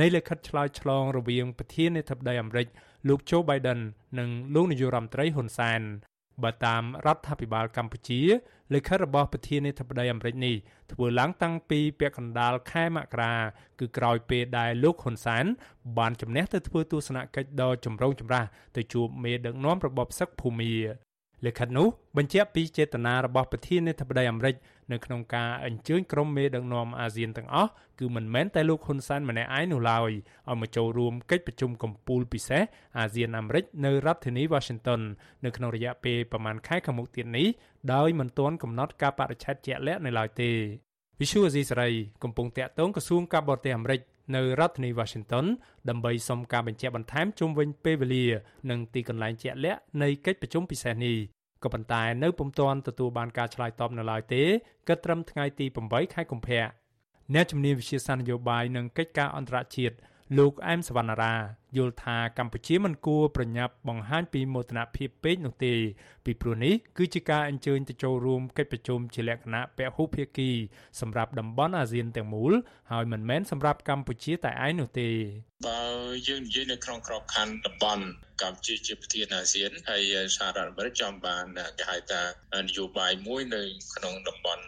[0.00, 2.66] នៃលិខិតឆ្លើយឆ្លងរវាងប្រធានាធិបតីអាមេរិក
[3.08, 3.80] លោក Joe Biden
[4.18, 5.82] និងលោកនាយករដ្ឋមន្ត្រីហ៊ុនសែន
[6.42, 8.20] បើតាមរដ្ឋាភិបាលកម្ពុជា
[8.74, 10.56] លិខិតរបស់ប្រធានាធិបតីអាមេរិកនេះ
[10.92, 13.34] ធ្វើឡើងតាំងពីពាក់កណ្ដាលខែមករា
[13.80, 15.44] គឺក្រោយពេលដែលលោកហ៊ុនសែន
[15.98, 18.44] បានជំនះទៅធ្វើទស្សនកិច្ចដ៏ចម្រូងចម្រាស
[18.76, 20.74] ទៅជួបមេដឹកនាំរបបសឹកភូមា
[21.46, 24.54] លិខិតនោះបញ្ជាក់ពីចេតនារបស់ប្រធានាធិបតីអាមេរិក
[24.92, 27.70] នៅក្នុងការអញ្ជើញក្រុមមេដឹកនាំអាស៊ានទាំងអស់
[28.00, 30.10] គឺមិនមែនតែលោកហ៊ុនសែនម្នាក់ឯងនោះឡើយ
[30.48, 32.62] ឲ្យមកចូលរួមកិច្ចប្រជុំកំពូលពិសេស
[32.98, 35.00] អាស៊ានអាមេរិកនៅរដ្ឋធានី Washington
[35.44, 37.46] នៅក្នុងរយៈពេលប្រមាណខែខាងមុខទៀតនេះ
[37.94, 40.50] ដោយមិនទាន់កំណត់ការបរិច្ឆេទជាក់លាក់នៅឡើយទេ
[41.20, 41.88] វិសុវអេស៊ីសរ៉ៃ
[42.22, 44.00] កំពុងតាក់ទងក្រសួងការបរទេសអាមេរិក
[44.34, 45.46] នៅរដ្ឋធានី Washington
[45.88, 48.26] ដើម្បីសុំការបញ្ជាក់បន្ថែមជុំវិញពេលវេលា
[48.70, 51.16] និងទីកន្លែងជាក់លាក់នៃកិច្ចប្រជុំពិសេសនេះ
[51.64, 54.42] ក៏ប៉ុន្តែនៅពុំទាន់ទទួលបានការឆ្លើយតបនៅឡើយទេ
[54.88, 56.64] គិតត្រឹមថ្ងៃទី8ខែកុម្ភៈ
[57.34, 59.96] អ្នកជំនាញវិទ្យាសាស្ត្រនយោបាយនិងកិច្ចការអន្តរជាតិ
[60.38, 61.34] លោកអែមសវណ្ណារា
[61.76, 65.74] យល់ថាកម្ពុជាមិនគួរប្រញាប់បង្ហាញពីមោទនភាពពេកនោះទេ
[66.24, 70.50] ពីព្រោះនេះគឺជាការអញ្ជើញទៅចូលរួមកិច្ចប្រជុំជាលក្ខណៈពហុភាគី
[71.00, 72.52] សម្រាប់តំបន់អាស៊ានទាំងមូល
[72.92, 75.10] ហើយមិនមែនសម្រាប់កម្ពុជាតែឯងនោះទេ
[75.66, 75.82] បើ
[76.28, 78.04] យើងនិយាយនៅក្នុងក្របខ័ណ្ឌតំបន់
[78.42, 80.02] កម្ពុជាជាប្រធានអាស៊ានហើយ
[80.36, 81.46] សហរដ្ឋអាមេរិកចង់បាន
[81.78, 82.22] គេហៅថា
[82.62, 83.62] នយោបាយមួយនៅ
[83.96, 84.64] ក្នុងតំបន់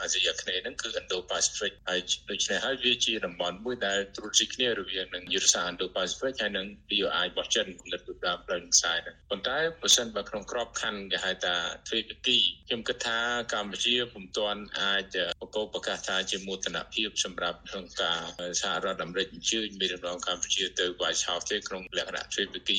[0.00, 11.54] អាស៊ីអាគ្នេយ៍ហ្នឹងគឺ Indo-Pacific ហើយដូច្នេះហើយវាជាតំបន់មួយដែលត្រួតស៊ីគ្នារវាងនឹងយុទ្ធសាស្ត្រ Indo-Pacific ហើយនិង BOI របស់ចិនគំនិតពីដើមផ្លូវខ្សែហ្នឹងប៉ុន្តែបើសិនបើក្នុងក្របខ័ណ្ឌគេហៅថា
[11.88, 13.18] ទ្វេភាគីខ្ញុំគិតថា
[13.54, 18.20] កម្ពុជាពុំទាន់អាចប្រកបប្រកាសថាជាមោទនភាពសម្រាប់ក្នុងការ
[18.60, 22.78] សហរដ្ឋអាមេរិកអញ្ជើញមេដឹកនាំកម្ពុជាទៅ White House ទេក្នុងលក្ខណៈទ្វេភាគី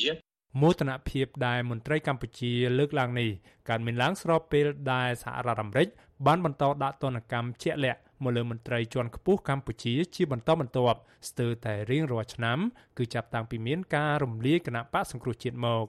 [0.62, 3.30] មោទនភាពដែលមន្ត្រីកម្ពុជាលើកឡើងនេះ
[3.68, 5.88] កើតមានឡើងស្របពេលដែលសហរដ្ឋអាមេរិក
[6.26, 12.58] បានបន្តដាក់ទណ្ឌកម្មជាក់លាក់ មកលើមន្ត្រីជាន់ខ្ពស់កម្ពុជាជាបន្តបន្ទាប់ស្ទើរតែរៀងរាល់ឆ្នាំ
[12.98, 15.84] គឺចាប់តាំងពីមានការរំលាយគណៈបកសង្គ្រោះជាតិមក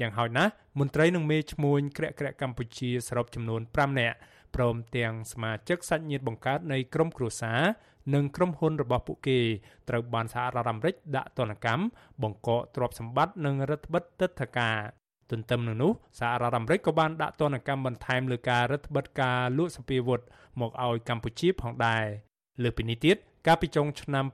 [0.00, 4.16] យ៉ាងហោចណាស់មន្ត្រីនឹងមេឈ្មួញក្រាក់ក្រាក់កម្ពុជាសរុបចំនួន5នាក់
[4.54, 7.60] ព្រមទាំងសមាជិកសាច់ញាតិបង្កើតនៃក្រុមគ្រួសារ
[8.14, 9.38] និងក្រុមហ៊ុនរបស់ពួកគេ
[9.88, 11.84] ត្រូវបានសហរដ្ឋអាមេរិកដាក់ទណ្ឌកម្ម
[12.22, 14.78] បង្កកទ្រព្យសម្បត្តិនិងរដ្ឋបិទទឹកធការ
[15.30, 20.20] ទន្ទឹមនឹងនោះសហរដ្ឋអាមេរិកក៏បានដាក់ទណ្ឌកម្មបន្ថែមលើការរដ្ឋបិទការលក់សពាវុធ
[20.60, 22.04] មកឲ្យកម្ពុជាផងដែរ
[22.62, 23.16] លើពីនេះទៀត
[23.46, 24.24] កាលពីចុងឆ្នាំ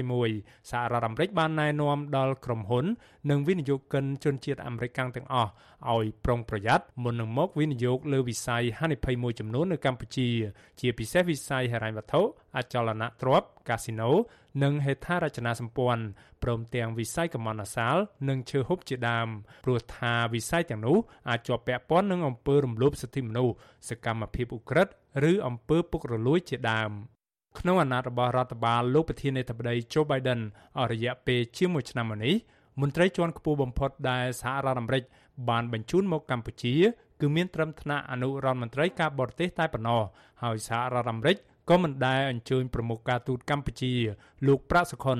[0.00, 2.84] 2021សហរដ្ឋអាមេរិកបានណែនាំដល់ក្រុមហ៊ុន
[3.30, 5.50] និងវិនិយោគិនជនជាតិអាមេរិកទាំងអស់
[5.92, 10.28] ឲ្យប្រុងប្រយ័ត្នមុននឹងមកវិនិយោគលើវិស័យហានិភ័យមួយចំនួននៅកម្ពុជា
[10.80, 12.22] ជាពិសេសវិស័យហិរញ្ញវត្ថុ
[12.56, 14.10] អចលនទ្រព្យកាស៊ីណូ
[14.62, 16.04] និងហេដ្ឋារចនាសម្ព័ន្ធ
[16.42, 17.96] ព្រមទាំងវិស័យកម្មនសាល
[18.28, 19.28] និងឈើហូបជាដើម
[19.64, 23.54] ព្រោះថាវិស័យទាំងនោះអាចជាប់ពាក់ព័ន្ធនឹងអំពើរំលោភសិទ្ធិមនុស្ស
[23.88, 24.92] សកម្មភាពឧក្រិដ្ឋ
[25.30, 26.92] ឬអំពើពុករលួយជាដើម។
[27.58, 30.40] ក្នុងអាណត្តិរបស់រដ្ឋបាលលោកប្រធានាធិបតី Joe Biden
[30.78, 32.34] អស់រយៈពេលជាមួយឆ្នាំមកនេះ
[32.80, 35.02] មន្ត្រីជាន់ខ្ពស់បំផុតដែលសហរដ្ឋអាមេរិក
[35.48, 36.74] បានបញ្ជូនមកកម្ពុជា
[37.20, 40.02] គឺមានត្រឹមថ្នាក់អនុរដ្ឋមន្ត្រីការបរទេសតែប៉ុណ្ណោះ
[40.42, 41.36] ហើយសហរដ្ឋអាមេរិក
[41.70, 43.92] ក៏មិនដែលអញ្ជើញប្រមុខការទូតកម្ពុជា
[44.46, 45.18] លោកប្រាក់សុខុន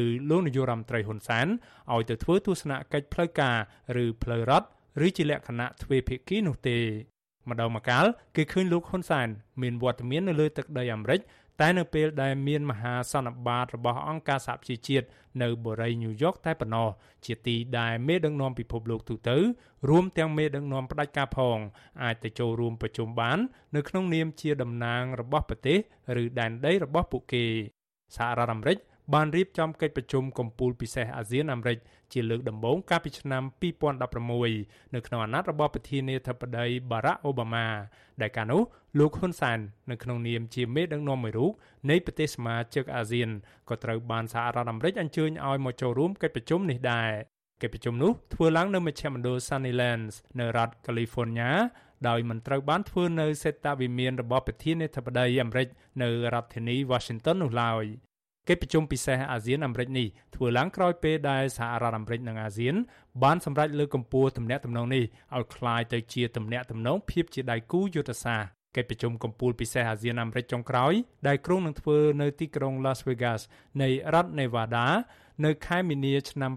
[0.00, 1.46] ឬលោកនាយករដ្ឋមន្ត្រីហ៊ុនសែន
[1.92, 3.56] ឲ្យទៅធ្វើទស្សនកិច្ចផ្លូវការ
[4.02, 4.66] ឬផ្លូវរដ្ឋ
[5.06, 6.78] ឬជាលក្ខណៈទ្វេភាគីនោះទេ
[7.50, 8.04] ម្ដងម្កាល
[8.36, 9.28] គេឃើញលោកហ៊ុនសែន
[9.62, 11.20] មានវត្តមាននៅលើទឹកដីអាមេរិក
[11.60, 15.06] តែនៅពេលដែលមានមហាសន្និបាតរបស់អង្គការសហប្រជាជាតិ
[15.42, 16.88] នៅបូរីញូវយ៉កតែប៉ុណ្ណោះ
[17.26, 19.36] ជាទីដែលមេដឹកនាំពិភពលោកទូទៅ
[19.88, 21.58] រួមទាំងមេដឹកនាំផ្ដាច់ការផង
[22.02, 23.38] អាចទៅចូលរួមប្រជុំបាន
[23.76, 25.78] នៅក្នុងនាមជាតំណាងរបស់ប្រទេស
[26.22, 27.44] ឬដែនដីរបស់ពួកគេ
[28.16, 28.78] សហរដ្ឋអាមេរិក
[29.14, 31.78] បានរៀបចំកិច្ចប្រជុំកំពូលពិសេសអាស៊ានអាមេរិក
[32.12, 33.42] ជាលើកដំបូងកាលពីឆ្នាំ
[34.18, 37.66] 2016នៅក្នុងអាណត្តិរបស់ប្រធានាធិបតី Barack Obama
[38.20, 38.62] ដែលកាលនោះ
[38.98, 39.58] លោកហ៊ុនសែន
[39.90, 41.52] នៅក្នុងនាមជាមេដឹកនាំមួយរូប
[41.90, 43.28] នៃប្រទេសសមាជិកអាស៊ាន
[43.68, 47.10] ក៏ត្រូវបានសហរដ្ឋអាមេរិកអញ្ជើញឲ្យមកចូលរួមកិច្ចប្រជុំនេះដែរ
[47.62, 51.50] កិច្ចប្រជុំនោះធ្វើឡើងនៅមជ្ឈមណ្ឌល Sunnylands នៅរដ្ឋ California
[52.08, 55.68] ដោយមិនត្រូវបានធ្វើនៅសេតវិមានរបស់ប្រធានាធិបតីអាមេរិក
[56.02, 57.84] នៅរដ្ឋធានី Washington នោះឡើយ
[58.49, 62.75] កិច្ចប្រជុំពិសេសអាស៊ានអាមេរិកនេះធ្វើឡើងក្រោយពេលដែលសហរដ្ឋអាមេរិកនិងអាស៊ាន
[63.23, 65.03] បានសម្រេចលើកកម្ពស់ទំនាក់ទំនងនេះ
[65.37, 70.93] ឲ្យคล้ายទៅជាទំនាក់ទំនងភាពជាដៃគូយុទ្ធសាស្ត្រកិច្ចប្រជុំកំពូលពិសេសអាស៊ានអាមេរិកចុងក្រោយ
[71.27, 73.41] ដែលក្រុងនឹងធ្វើនៅទីក្រុង Las Vegas
[73.81, 74.87] នៃរដ្ឋ Nevada
[75.45, 76.51] នៅខែមីនាឆ្នាំ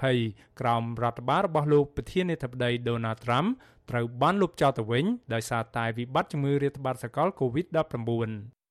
[0.00, 3.48] 2020ក្រោមរដ្ឋបាលរបស់លោកប្រធានាធិបតី Donald Trump
[3.90, 5.04] ត្រូវបានលុបចោលទៅវិញ
[5.34, 8.61] ដោយសារតែវិបត្តិជំងឺរាតត្បាតសកល COVID-19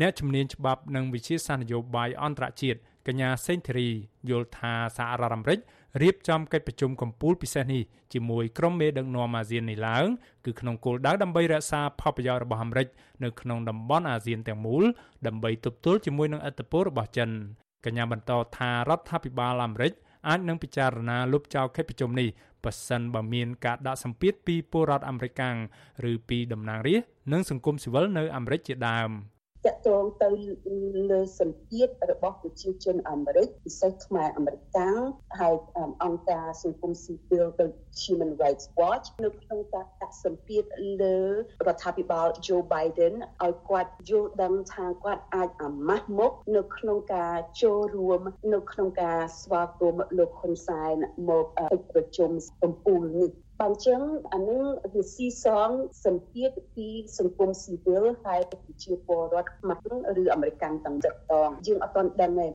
[0.00, 3.88] អ្នកជំនាញច្បាប់និងវិជាសាស្ត្រនយោបាយអន្តរជាតិកញ្ញាសេងធីរី
[4.30, 5.58] យល់ថាសហរដ្ឋអាមេរិក
[6.02, 7.82] រៀបចំកិច្ចប្រជុំកំពូលពិសេសនេះ
[8.12, 10.06] ជាមួយក្រុមមេដឹកនាំអាស៊ាននេះឡើង
[10.44, 12.88] គឺក្នុងគោលដៅដើម្បីរក្សាផលប្រយោជន៍របស់អាមេរិក
[13.24, 14.84] នៅក្នុងតំបន់អាស៊ានទាំងមូល
[15.26, 17.30] ដើម្បីទប់ទល់ជាមួយនឹងឥទ្ធិពលរបស់ចិន
[17.84, 19.92] កញ្ញាបន្តថារដ្ឋាភិបាលអាមេរិក
[20.28, 22.28] អាចនឹងពិចារណាលុបចោលកិច្ចប្រជុំនេះ
[22.64, 25.42] ប៉ះសិនបើមានការដាក់សម្ពាធពីពលរដ្ឋអាមេរិក
[26.10, 29.12] ឬពីតំណាងរាស្ត្រនិងសង្គមស៊ីវិលនៅអាមេរិកជាដើម។
[29.66, 30.28] តកតងទៅ
[31.10, 34.98] លើសម្ពាធរបស់ប្រជាជនអាមេរិកពិសេសខ្មែរអាមេរិកាំង
[35.40, 35.56] ហើយ
[36.04, 40.64] អង្គការសង្គមស៊ីវិលដូច Human Rights Watch នៅក្នុងការដាក់សម្ពាធ
[41.02, 41.18] លើ
[41.66, 48.20] រដ្ឋាភិបាល Joe Biden ឲ្យគាត់យល់ដឹងថាគាត់អាចអាម៉ាស់មុខនៅក្នុងការចូលរួម
[48.54, 50.94] នៅក្នុងការស្វាគមន៍លោកហ៊ុនសែន
[51.28, 51.46] មក
[51.90, 52.30] ប្រជុំ
[52.62, 53.30] កំពូលនេះ
[53.60, 54.00] បើអញ្ចឹង
[54.32, 54.62] អានឹង
[54.94, 55.70] វាស៊ីសង
[56.04, 56.88] សម្ពាធពី
[57.18, 60.86] សង្គមស៊ីវិលហើយប្រជាពលរដ្ឋខ្មែរឬអាមេរិកទាំងត
[61.30, 62.46] តងយើងអត់ទាន់ដឹងទេ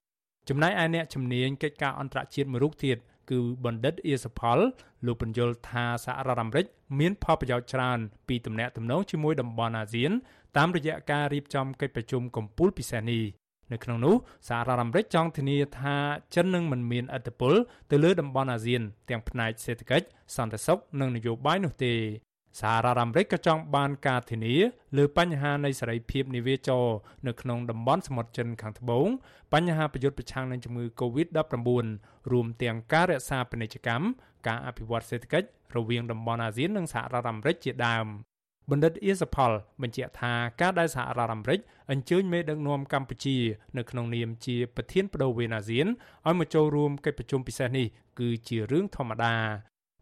[0.50, 2.98] ចំណែកឯអ្នកជំនាញកិច្ចការអន្តរជាតិមួយរូបទៀត
[3.32, 4.60] គឺបណ្ឌិតអៀសផល
[5.06, 6.66] លោកបញ្យលថាសហរដ្ឋអាមេរិក
[7.00, 10.12] មានផលប្រយោជន៍ច្រើនពីទំនាក់ទំនងជាមួយតំបន់អាស៊ាន
[10.58, 13.24] តាមរយៈការរៀបចំកិច្ចប្រជុំកំពូលពិសេសនេះ
[13.74, 14.16] នៅក្នុងនោះ
[14.48, 15.96] សហរដ្ឋអាមេរិកចង់ធានាថា
[16.36, 17.54] ចិននឹងមិនមានឥទ្ធិពល
[17.92, 20.06] ទៅលើតំបន់អាស៊ាន ទាំងផ្នែកសេដ្ឋកិច្ច
[20.36, 21.94] សន្តិសុខនិងនយោបាយនោះទេ
[22.62, 24.56] សហរដ្ឋអាមេរិកក៏ចង់បានការធានា
[24.98, 26.86] លើបញ្ហានៃសេរីភាពនិវាចរ
[27.28, 29.08] នៅក្នុងតំបន់សមុទ្រចិនខាងត្បូង
[29.54, 31.68] បញ្ហាប្រយុទ្ធប្រឆាំងនឹងជំងឺ Covid-19
[32.32, 34.06] រួមទាំងការរក្សាពាណិជ្ជកម្ម
[34.48, 38.08] ការអភិវឌ្ឍសេដ្ឋកិច្ចរវាងតំបន់អាស៊ាននិងសហរដ្ឋអាមេរិកជាដើម
[38.72, 39.52] បណ្ឌិតអៀសផល
[39.82, 41.60] បញ្ជាក់ថាការដែលសហរដ្ឋអាមេរិក
[41.92, 43.38] អញ្ជើញមេដឹកនាំកម្ពុជា
[43.78, 45.88] នៅក្នុងនាមជាប្រធានបដូវវេនអាស៊ាន
[46.28, 47.88] ឲ្យមកចូលរួមកិច្ចប្រជុំពិសេសនេះ
[48.20, 49.36] គឺជារឿងធម្មតា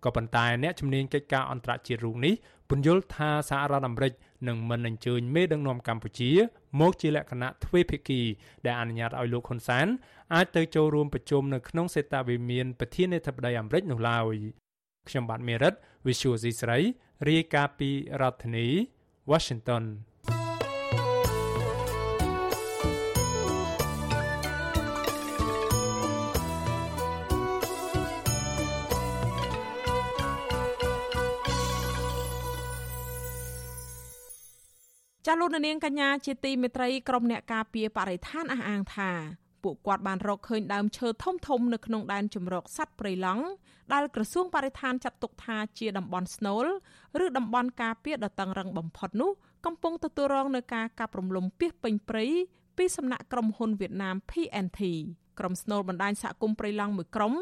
[0.06, 2.34] ក៏ប៉ុន្តែអ្នកជំនាញកិច្ចការអន្តរជាតិរូបនេះ
[2.70, 4.14] ពន្យល់ថាសហរដ្ឋអាមេរិក
[4.48, 6.32] នឹងមិនអញ្ជើញមេដឹកនាំកម្ពុជា
[6.80, 8.22] មកជាលក្ខណៈទ្វេភាគី
[8.66, 9.88] ដែលអនុញ្ញាតឲ្យលោកហ៊ុនសែន
[10.34, 14.36] អាចទៅចូលរួមប្រជុំនៅក្នុងសេតាវិមានប្រធានាធិបតីអាមេរិកនោះឡើយ
[15.10, 15.74] ខ្ញុំបាទមេរិត
[16.08, 16.80] Visual C ស្រី
[17.28, 17.90] រាយការណ៍ពី
[18.22, 18.68] រដ្ឋធានី
[19.32, 19.84] Washington
[35.26, 39.12] ចាលោកនាងកញ្ញាជាទីមេត្រីក្រុមអ្នកការពារបរិស្ថានអះអាងថា
[39.64, 43.44] ពួកគាត់បានរកឃើញដើមឈើធំធំនៅក្នុងដែនជម្រកសត្វព្រៃឡង់
[43.94, 46.66] ដែលក្រសួងបរិស្ថានចាត់ទុកថាជាតំបន់ស្នូល
[47.24, 49.32] ឬតំបន់ការពារដ៏តឹងរ៉ឹងបំផុតនោះ
[49.66, 52.26] កំពុងទទួលរងនឹងការកាប់រំលំពាសពេញព្រៃ
[52.78, 54.82] ពីសំណាក់ក្រុមហ៊ុនវៀតណាម PNT
[55.40, 57.34] ក្រុមស្នូលបណ្ដាញសហគមន៍ព្រៃឡង់មួយក្រុម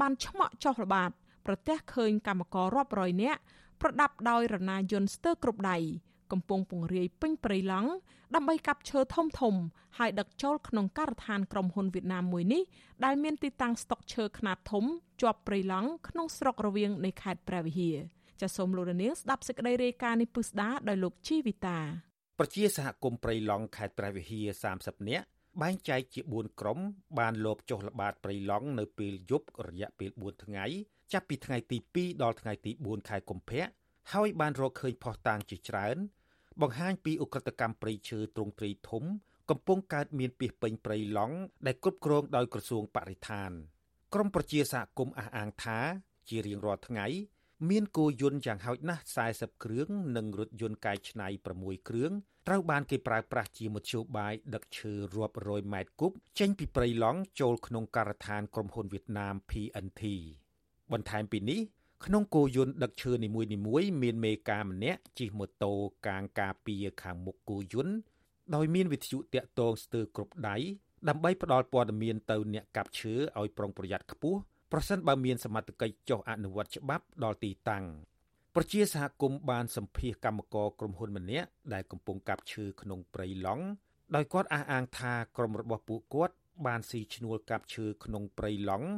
[0.00, 1.10] បានឆ្មក់ចុះល្បាត
[1.46, 3.40] ប្រទះឃើញកម្មកររាប់រយនាក់
[3.80, 5.78] ប្រដាប់ដោយរណាយន្តស្ទើរគ្រប់ដៃ
[6.32, 7.90] កំពុងពង្រាយពេញព្រៃឡង់
[8.34, 9.54] ដើម្បីកាប់ឈើធំធំ
[9.98, 12.62] ហើយដឹកចូលក្នុងការដ្ឋានក្រុមហ៊ុនវៀតណាមមួយនេះ
[13.04, 14.84] ដែលមានទីតាំងស្តុកឈើខ្នាតធំ
[15.22, 17.96] ជាប់ព្រៃឡង់ក្នុងស្រុករវៀងនៃខេត្តព្រះវិហារ
[18.40, 21.78] ចាសសូមលោកនាងស្ដាប់សេចក្តីរាយការណ៍នេះពិស្ដាដោយលោកជីវិតា
[22.38, 24.46] ប្រជាសហគមន៍ព្រៃឡង់ខេត្តព្រះវិហារ
[24.78, 25.26] 30នាក់
[25.62, 26.78] បែងចែកជា4ក្រុម
[27.18, 30.64] បានលបចុះល្បាតព្រៃឡង់នៅពេលយប់រយៈពេល4ថ្ងៃ
[31.12, 33.64] ចាប់ពីថ្ងៃទី2ដល់ថ្ងៃទី4ខែកុម្ភៈ
[34.12, 35.96] ហើយបានរកឃើញផុសតាងជាច្រើន
[36.60, 39.04] បង្ហាញពីអ ுக ្រិតកម្មព្រៃឈើទ្រង់ទ្រីធំ
[39.50, 41.36] កំពុងកើតមានពីពេញព្រៃឡង់
[41.66, 43.50] ដែលគ្រប់គ្រងដោយក្រសួងបរិស្ថាន
[44.14, 45.78] ក្រមប្រជាសហគមន៍អះអាងថា
[46.28, 47.06] ជារៀងរាល់ថ្ងៃ
[47.70, 49.02] មានគោយន្តយ៉ាងហោចណាស់
[49.32, 51.28] 40គ្រឿងនិងរថយន្តកែច្នៃ
[51.58, 52.12] 6គ្រឿង
[52.46, 60.02] ត្រូវបានគេប្រើប្រាស់ជាមធ្យោបាយដឹកឈើរាប់រយម៉ែត្រគប់ចេញពីព្រៃឡង់ចូលក្នុងការដ្ឋានក្រុមហ៊ុនវៀតណាម PNT
[60.92, 61.60] បន្ថែមពីនេះ
[62.04, 63.48] ក្នុងគោយន្តដឹកឈើនីមួយៗ
[64.02, 65.72] មានមេការម្នាក់ជិះម៉ូតូ
[66.06, 67.94] កាងការពារខាងមុខគោយន្ត
[68.54, 70.56] ដោយមានវិទ្យុតាក់ទងស្ទើរគ្រប់ដៃ
[71.08, 74.38] ដើម្បីផ្ដល់ព័ត៌មានទៅអ្នកកាប់ឈើឲ្យប្រុងប្រយ័ត្នខ្ពស់
[74.72, 77.84] ប្រសិនបើមានសមត្ថកិច្ចចុះអនុវត្តច្បាប់ដល់ទីតាំង
[78.54, 83.64] ប្រជាសហគមន៍បានសម្ភាសកម្មករក្រុមហ៊ុនម្នាក់ដែលកំពុងកាប់ឈើក្នុងព្រៃឡង់
[84.14, 86.34] ដោយគាត់អះអាងថាក្រុមរបស់ពួកគាត់
[86.66, 88.88] បានស៊ីឈ្នួលកាប់ឈើក្នុងព្រៃឡង់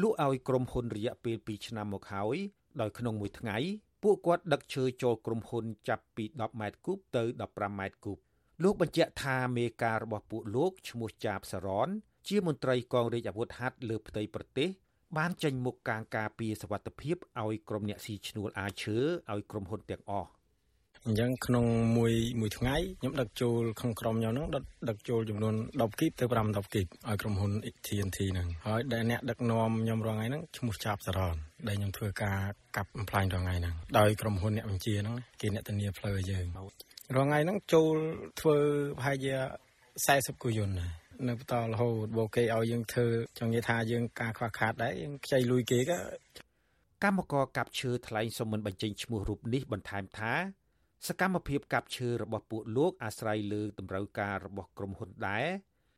[0.00, 2.36] លក់ឲ្យក្រុមហ៊ុនរយៈពេល2ឆ្នាំមកហើយ
[2.80, 3.56] ដោយក្នុងមួយថ្ងៃ
[4.02, 8.18] ពួកគាត់ដឹកឈើចូលក្រុមហ៊ុនចាប់ពី10ម៉ែត្រគូបទៅ15ម៉ែត្រគូប
[8.62, 11.88] លោកបញ្ជាក់ថាមេការរបស់ពួកលោកឈ្មោះចាបសរន
[12.28, 14.68] ជាមន្ត្រីកងរាជអាវុធហត្ថលើផ្ទៃប្រទេស
[15.16, 18.98] បានចេញមុខការការពារសវត្ថភាពឲ្យក្រុមអ្នកស៊ីឈ្នួលអាឈើ
[19.32, 20.30] ឲ្យក្រុមហ៊ុនទាំងអស់
[21.08, 21.64] អញ្ចឹងក្នុង
[21.96, 27.52] មួយមួយថ្ងៃខ្ញុំដឹកចូលក្នុងក្រុមខ្ញុំហ្នឹងដឹកដឹកចូលចំនួន10គីបទៅ5 10គីបឲ្យក្រុមហ៊ុន
[27.86, 31.36] TNT ហ្នឹងហើយដែលអ្នកដឹកនាំខ្ញុំរាល់ថ្ងៃហ្នឹងឈ្មោះចាប់សរន
[31.68, 32.38] ដែលខ្ញុំធ្វើការ
[32.76, 36.72] កាប់បំផ្លាញរាល់ថ្ងៃហ្នឹងដោយក្រុមហ៊ុនអ្នកបញ្ជាហ្នឹងគេអ្នកធានាផ្លូវឲ្យយើងរាល់
[37.28, 37.94] ថ្ងៃហ្នឹងចូល
[38.40, 38.58] ធ្វើ
[38.98, 39.34] ប្រហែលជា
[39.88, 40.92] 40គូយន្តដែរ
[41.28, 43.06] នៅបន្តរហូតបូគេឲ្យយើងធ្វើ
[43.38, 45.98] ចង់និយាយថាយើងការខ្វះខាតដែរយើងខ្ចីលុយគេក៏
[47.04, 50.34] កម្មករកាប់ឈើថ្លែងសុំមិនបញ្ចេញឈ្មោះរូបនេះបន្ថែមថា
[51.06, 55.46] សកម្មភាពកាប់ឈើរបស់ពួកលោកអាស្រ័យលើតម្រូវការរបស់ក្រុមហ៊ុនដែរ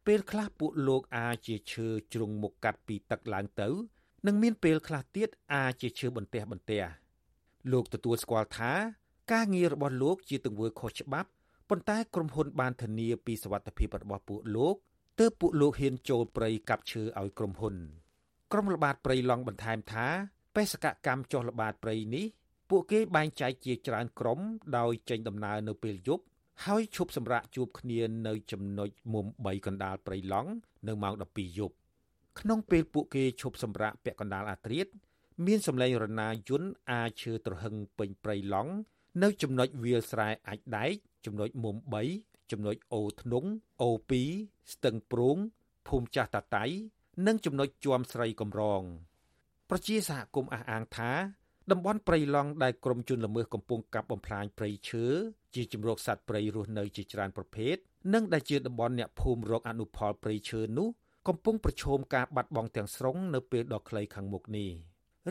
[0.07, 3.68] ពេលខ្លះពួកលោកអាចជាឈើជ្រុងមុខកាត់ពីទឹកឡើងទៅ
[4.26, 6.82] និងមានពេលខ្លះទៀតអាចជាឈើបន្ទះបន្ទះ
[7.72, 8.72] លោកទទួលស្គាល់ថា
[9.32, 11.28] ការងាររបស់លោកជាទង្វើខុសច្បាប់
[11.68, 14.76] ប៉ុន្តែក្រុមហ៊ុនបានធានាពីសវត្ថិភាពរបស់ពួកលោក
[15.18, 17.74] ទើបពួកលោកហ៊ានចូលព្រៃកាប់ឈើឲ្យក្រុមហ៊ុន
[18.53, 20.07] ក្រុមល្បាតព្រៃឡង់បន្ថែមថា
[20.57, 22.26] បេសកកម្មចុះល្បាតព្រៃនេះ
[22.71, 24.41] ពួកគេបែងចែកជាច្រើនក្រុម
[24.79, 26.25] ដោយចេញដំណើរនៅពេលយប់
[26.64, 30.51] ហើយឈប់សម្រាកជួបគ្នានៅចំណុចមុំ3កណ្ដាលព្រៃឡង់
[30.89, 31.75] នៅម៉ោង12យប់
[32.41, 34.87] ក្នុងពេលពួកគេឈប់សម្រាកពាក់កណ្ដាលអាត្រៀត
[35.47, 38.73] មានសម្លេងរណាយន្តអាចឈើត្រហឹងពេញព្រៃឡង់
[39.23, 40.93] នៅចំណុចវាលស្រែអាចដែក
[41.25, 41.77] ចំណុចមុំ
[42.14, 43.49] 3ចំណុចអូធ្នង់
[43.83, 43.91] អូ
[44.31, 45.37] 2ស្ទឹងព្រូង
[45.89, 46.64] ភូមិចាស់តាតៃ
[47.27, 48.83] និងចំណុចជាំស្រីកំរង
[49.71, 51.11] ប្រជាសហគមន៍អះអាងថា
[51.73, 55.05] តំបន់ព្រៃឡង់ដែលក្រមជនល្មើសកំពុងកាប់បំផ្លាញព្រៃឈើ
[55.55, 57.77] ជាជំរកសត្វព្រៃរស់នៅជាច្រើនប្រភេទ
[58.14, 60.89] និងដែលជាតំបន់អ្នកភូមិរកអនុផលព្រៃឈើនោះ
[61.29, 64.71] កំពុងប្រឈមការបាត់បង់ទាំងស្រុងនៅពេលដ៏ខ្លីខាងមុខនេះ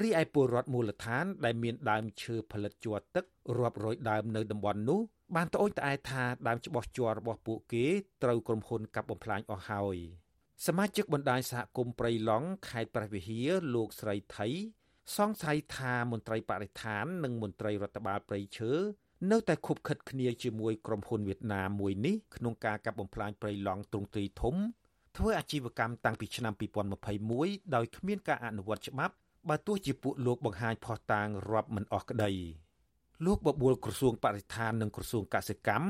[0.01, 3.25] រីឯពលរដ្ឋមូលដ្ឋាន ដែលមានដើមឈើផលិតជ័រទឹក
[3.57, 4.99] រាប់រយដើមនៅតំបន់នោះ
[5.35, 7.85] បានត្អូញត្អែថាដើមច្បោះជ័ររបស់ពួកគេ
[8.23, 9.97] ត្រូវក្រុមហ៊ុនកាប់បំផ្លាញអស់ហើយ
[10.65, 14.47] សមាជិកបណ្ដាញសហគមន៍ព្រៃឡង់ខេត្តព្រះវិហារលោកស្រីថៃ
[15.15, 18.71] សង្ស័យថាមន្ត្រីបរិស្ថាននិងមន្ត្រីរដ្ឋបាលព្រៃឈើ
[19.31, 24.55] នៅតែខុបខិតគ្នាជាមួយក្រុមហ៊ុនវៀតណាមមួយនេះក្នុងការកាប់បំផ្លាញព្រៃឡង់ទ្រង់ទ្រីធំ
[25.17, 26.53] ធ្វើអាជីវកម្មតាំងពីឆ្នាំ
[27.13, 29.13] 2021ដោយគ្មានការអនុវត្តច្បាប់
[29.49, 32.31] បើទោះជាពួកលោកបង្ហាញផុសតាងរាប់មិនអស់ក្តី
[33.25, 35.87] លោកបបួលក្រសួងបរិស្ថាននិងក្រសួងកសិកម្ម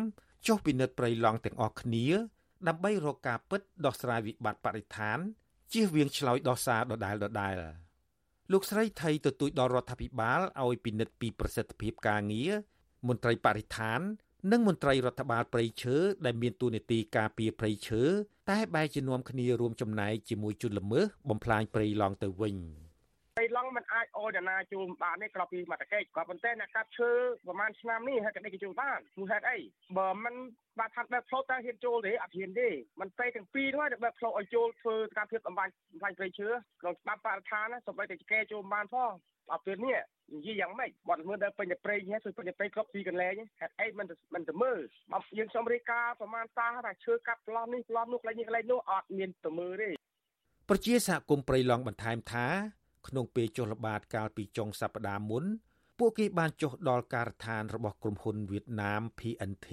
[0.47, 2.05] ចុះពិនិត្យព្រៃឡង់ទាំងអស់គ្នា
[2.68, 5.18] ដើម្បីរកការពិតដោះស្រាយវិបត្តិបរិស្ថាន
[5.74, 7.87] ជៀសវាងឆ្លោយដោះសារដដែលដដែល
[8.52, 12.52] លោកស្រីថៃទទូចដល់រដ្ឋាភិបាលឲ្យពិនិត្យពីប្រសិទ្ធភាពការងារ
[13.08, 14.00] មន្ត្រីបរិស្ថាន
[14.52, 15.95] និងមន្ត្រីរដ្ឋបាលព្រៃឈើ
[16.26, 18.02] ដែលមានតួនាទីការពារព្រៃឈើ
[18.50, 22.87] តែបែរជានាំគ្នារួមចំណែកជាមួយជនល្មើសបំផ្លាញព្រៃឡង់ទៅវិញ។ព្រៃឡង់
[23.76, 27.11] มันអាចអូនណាជួលបានទេក្រៅពីមកតកេក៏ប៉ុន្តែអ្នកកាប់ឈើ
[27.47, 29.59] ប្រហែលឆ្នាំនេះហេតុតែគេជួលបានព្រោះហេតុអី
[29.97, 30.35] បើมัน
[30.78, 32.68] បាទថាបែបផ្លូវតើហ៊ានចូលទេអត់ហ៊ានទេ
[33.01, 36.49] มันទៅទាំងពីរហ្នឹងបែបផ្លូវឲ្យចូលធ្វើការភាពអំបញ្ញបំផ្លាញព្រៃឈើ
[36.80, 39.12] ក្នុងច្បាប់បរិស្ថានសូម្បីតែគេចូលបានផង
[39.51, 39.99] អត់ពេលនេះ
[40.35, 44.80] និយាយយ៉ាងម៉េចបាត់មើលដល់ពេញតែព្រៃហ្នឹងជួយពេញតែព្រៃគ្រប់ទីកន្លែងហេតុអីមិនមិនទៅមើល
[45.12, 49.91] បើយើងសុំរាយការណ៍ប្រមាណតាថាឈើកាប់ប្លោះនេះប្លោះនោះកន្លែងនេះកន្លែងនោះអត់មានទៅមើលទេ
[50.68, 52.47] ប្រជាសហគមន៍ព្រៃឡង់បន្ថែមថា
[53.08, 55.43] ក្នុងពេលចុះល្បាតកាលពីចុងសប្តាហ៍មុន
[56.00, 59.70] ពួកគេបានចុះដល់ការដ្ឋានរបស់ក្រុមហ៊ុនវៀតណាម PNT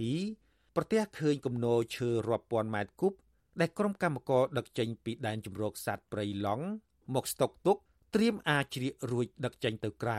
[0.77, 3.13] ប្រទះឃើញគំនរឈើរាប់ពាន់ម៉ែត្រគូប
[3.61, 6.67] ដែលក្រុមកម្មករដឹកចេញពីដែនជម្រកសត្វព្រៃឡង់
[7.15, 7.77] មកស្តុកទុក
[8.15, 10.19] ត្រៀមអាចជ្រៀករួចដឹកចេញទៅក្រៅ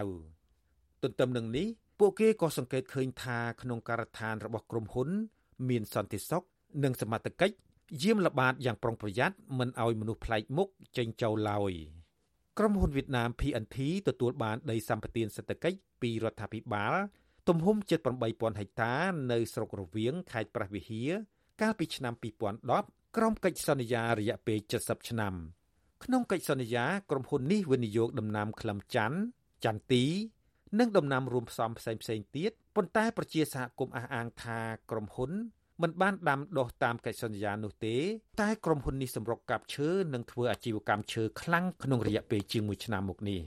[1.03, 1.67] ទន្ទឹមនឹងនេះ
[1.99, 5.09] ពួកគេក៏សង្កេតឃើញថាក្នុងការដ្ឋានរបស់ក្រុមហ៊ុន
[5.69, 6.43] មានសន្តិសុខ
[6.83, 7.55] និងសមត្ថកិច្ច
[8.03, 11.73] យាមល្បាតយ៉ាងប្រុងប្រយ័ត្នមិនឲ្យមនុស្សប្លែកមុខចេញចូលឡើយ។
[12.59, 13.77] ក្រុមហ៊ុនវៀតណាម PNT
[14.07, 16.93] ទទួលបានដីសម្បត្តិសេដ្ឋកិច្ចពីរដ្ឋាភិបាល
[17.47, 17.99] ទំហំជិត
[18.29, 18.95] 8000ហិកតា
[19.31, 21.09] នៅស្រុករវៀងខេត្តព្រះវិហារ
[21.61, 22.13] កាលពីឆ្នាំ
[22.65, 25.33] 2010ក្រុមកិច្ចសន្យារយៈពេល70ឆ្នាំ
[26.03, 29.19] ក្នុងកិច្ចសន្យាក្រុមហ៊ុននេះវិនិយោគដំណាំក្លឹមច័ន្ទ
[29.65, 30.05] ចន្ទទី
[30.79, 34.59] និងដំណាំរួមផ្សំផ្សេងៗទៀតប៉ុន្តែប្រជាសហគមន៍អះអាងថា
[34.91, 35.31] ក្រុមហ៊ុន
[35.81, 37.95] មិនបានដាំដុះតាមកិច្ចសន្យានោះទេ
[38.41, 43.41] តែក្រុមហ៊ុននេះសម្រុកកាប់ឈើនិងធ្វើអាជីវកម្មឈើខ្លាំងក្នុងរយៈពេលជាង1ឆ្នាំមកនេះ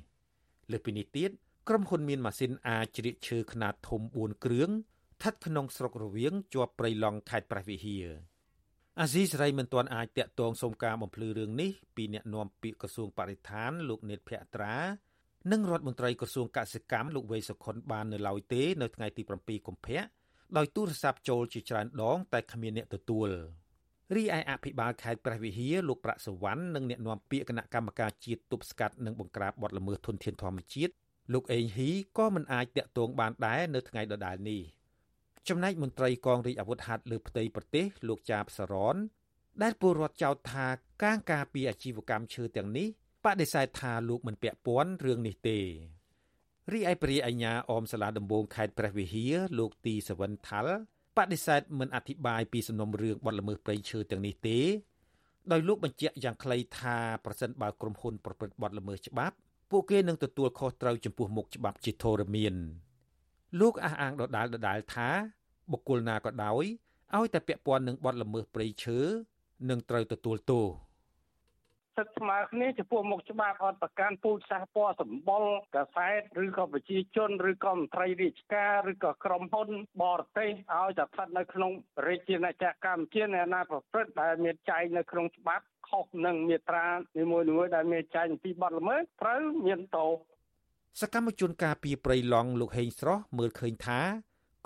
[0.70, 1.30] លើសពីនេះទៀត
[1.68, 8.06] ក្រុមហ៊ុនមានម៉ាស៊ីនអាចជ្រៀកឈើខ្នាតធំ4គ្រឿងស្ថិតក្នុងស្រុករវៀងជាប់ព្រៃឡង់ខេត្តព្រះវិហារ
[9.00, 14.76] អាស៊ីសេរីមិនទាន់អាចតាក់ទងសុំការបំភ្លឺរឿងនេះពីអ្នកនាំពាក្យក្រសួងបរិស្ថានលោកនេតភក្ត្រា
[15.52, 20.00] និងរដ្ឋមន្ត្រីក្រសួងកសិកម្មលោកវេសុខុនបាននៅឡើយទេ នៅថ្ងៃទី7កុម្ភៈ
[20.56, 23.28] ដោយទូរស័ព្ទចូលជាច្រើនដង តែគ្មានអ្នកទទួល
[24.16, 30.92] រីឯអភិបាលខេត្តព្រះវិហារលោកប្រាក់សវណ្ណនិងអ្នកនាំពាក្យគណៈកម្មការជាតិទប់ស្កាត់និងបង្ក្រាបបទល្មើសធនធានធម្មជាតិ
[31.32, 34.60] លោកអេងហ៊ីក៏មិនអាចតាក់ទងបានដែរនៅថ្ងៃដដែលនេះ
[35.48, 38.96] ចំណែកមន្ត្រីកងរាជអាវុធហត្ថលើផ្ទៃប្រទេសលោកចាបសរន
[39.62, 40.66] ដែលពលរដ្ឋចោទថា
[41.02, 42.88] កាងការពីអាជីវកម្មឈើទាំងនេះ
[43.24, 45.58] បដិសេធថាលោកមិនពាក់ព័ន្ធរឿងនេះទេ
[46.72, 50.78] រីឯព្រះអញ្ញាអមសាលាដំបងខេត្តព្រះវិហារលោកទីសវិនថាល់
[51.16, 54.58] បដិសេធមិនអធិប្បាយពីសំណុំរឿងបទល្មើសព្រៃឈើទាំងនេះទេ
[55.52, 59.36] ដោយលោកបញ្ជាក់យ៉ាងខ្លីថាប្រសិនបើក្រុមហ៊ុនប្រព្រឹត្តបទល្មើសច្បាប់
[59.70, 62.54] ពួកគេនឹងទទួលខុសត្រូវចំពោះមុខច្បាប់ជាធរមាន
[63.60, 65.08] លោកអះអាងដដាលដដាលថា
[65.70, 66.64] បុគ្គលណាក៏ដោយ
[67.16, 68.98] ឲ្យតែពាក់ព័ន្ធនឹងបទល្មើសព្រៃឈើ
[69.70, 70.64] នឹងត្រូវទទួលទោស
[71.98, 75.44] សិទ្ធិស្មើគ្នាចំពោះមុខច្បាប់អត់ប្រកាន់ពូជសាសន៍ពណ៌សម្បុរ
[75.76, 79.68] កសែតឬក៏ប្រជាជនឬក៏មន្ត្រីរាជការឬក៏ក្រុមហ៊ុន
[80.02, 81.72] បរទេសឲ្យតែស្ថិតនៅក្នុង
[82.08, 86.86] រាជាណាចក្រកម្ពុជានៅណាប្រព្រឹត្តដែលមានចែងនៅក្នុងច្បាប់ខុសនឹងមាត្រា
[87.18, 90.12] នីមួយៗដែលមានចែងពីបទល្មើសត្រូវមានទោស
[91.00, 94.00] សកម្មជនការពីប្រៃឡង់លោកហេងស្រស់មើលឃើញថា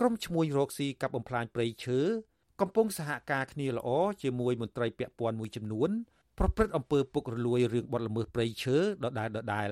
[0.01, 2.01] ក្រុមឈ្មួញរកស៊ីកັບបំផ្លាញព្រៃឈើ
[2.61, 3.89] កំពុងសហការគ្នាល្អ
[4.22, 5.91] ជាមួយមន្ត្រីពាក់ព័ន្ធមួយចំនួន
[6.43, 9.70] ប្រព្រឹត្តអំពើពុករលួយរឿងបទល្មើសព្រៃឈើដដែលដដែល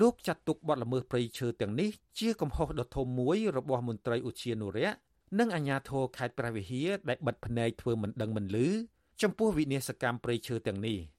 [0.00, 4.96] លោកចាត់ទុកបទល្មើសព្រៃឈើទាំងនេះជាកំហុសដ៏ធំមួយរបស់មន្ត្រីឧទ្យានុរក្ស
[5.38, 8.68] និងអាជ្ញាធរខេត្តព្រះវិហារដែលបិទភ្នែកធ្វើមិនដឹងមិនឮ
[9.22, 10.98] ចំពោះវិនាសកម្មព្រៃឈើទាំងនេះ។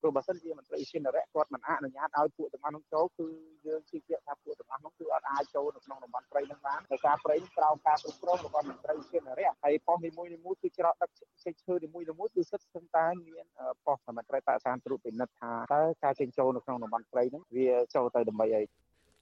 [0.00, 3.26] ព្រោះបើសិនជាមន្ត្រីឈានរៈគាត់មិនអនុញ្ញាតឲ្យពួកទាំងអស់នោះចូលគឺ
[3.66, 11.10] យើងជឿជាក់ថាពួកទាំងអស់នោះគឺអត់អាចចូលនៅក្នុងតំបន់ព្រៃនឹងបានដោយសារព្រៃក្រោមការគ្រប់គ្រងរបស់មន្ត្រីឈានរៈហើយប៉ុស្តិ៍នីមួយៗគឺច្រកដឹក
[11.44, 13.46] ចេញឈើនីមួយៗគឺសិតស្ទឹងតែមាន
[13.86, 18.62] ប៉ុស្តិ៍សមត្ថកិច្ចបរិស្ថានត្រួតពិនិត្យថាតើការចេញចូលនៅក្នុងតំបន់ព្រៃហ្នឹងវាចូលទៅដើម្បីអី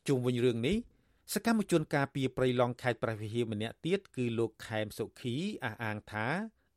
[0.08, 0.76] ជុំវិញរឿងនេះ
[1.34, 6.26] សកម្មជនការពីប្រៃឡង់ខេត្តព្រះវិហារម្នាក់ទៀតគឺលោកខែមសុខីអះអាងថា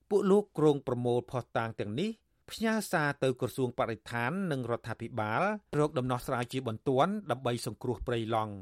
[0.10, 2.10] ពួកលោកគ្រងប្រមូលផុសតាងទាំងនេះ
[2.54, 5.42] ផ្ញើសារទៅក្រសួងបរិស្ថាននិងរដ្ឋាភិបាល
[5.80, 8.56] រកដំណោះស្រាយជាបន្ទាន់ដើម្បីសង្គ្រោះព្រៃឡង់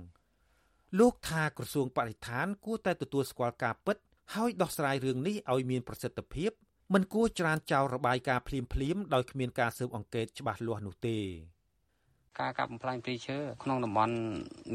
[1.00, 3.98] លោកថាក្រសួងបរិស្ថានគួរតែទទួលស្គាល់ការពិត
[4.36, 6.52] ហើយដោះស្រាយរឿងនេះឲ្យមានប្រសិទ្ធភាព
[6.94, 11.20] មិនគួរច្រានចោលរបាយការណ៍ភ្លាមភ្លាមដោយគ្មានការស៊ើបអង្កេតច្បាស់លាស់នោះទេ
[12.40, 14.16] ការកាប់បំផ្លាញព្រៃឈើក្នុងតំបន់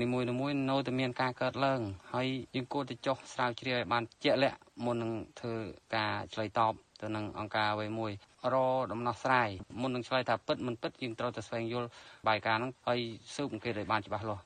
[0.01, 0.27] នីមួយៗ
[0.71, 1.81] នៅតែមានការកើតឡើង
[2.13, 5.55] ហើយយើងគួរតែចុះស្រាវជ្រាវឲ្យបានជាក់លាក់មុននឹងធ្វើ
[5.97, 6.73] ការឆ្លើយតប
[7.05, 8.13] ទៅនឹងអង្គការអ្វីមួយ
[8.53, 8.55] រ
[8.93, 9.49] ដំណោះស្រាយ
[9.81, 11.89] មុននឹងឆ្លើយថាពិតមិនពិតយើងត្រូវតែស្វែងយល់
[12.29, 13.01] បាយការហ្នឹងហើយ
[13.35, 14.43] ស៊ើបអង្កេតឲ្យបានច្បាស់លាស់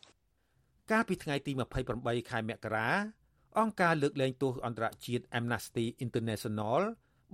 [0.90, 1.52] កាលពីថ្ងៃទី
[1.90, 2.88] 28ខែមករា
[3.58, 6.80] អង្គការលើកលែងទោសអន្តរជាតិ Amnesty International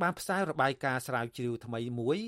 [0.03, 2.19] បានផ្សាយរបាយការណ៍ស្រាវជ្រាវថ្មីមួយ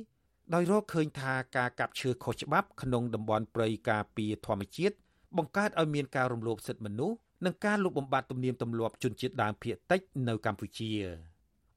[0.55, 4.95] ដោយរកឃើញថាការកាប់ឈើខុសច្បាប់ក្នុងតំបន់ព្រៃការពារធម្មជាតិ
[5.37, 10.93] បង្កើតឲ្យមានការរំលោភសិទ្ធិមនុស្សនិងការលុបបំបាត់ទំនៀមទម្លាប់ជនជាតិដើមភាគតិចនៅកម្ពុជា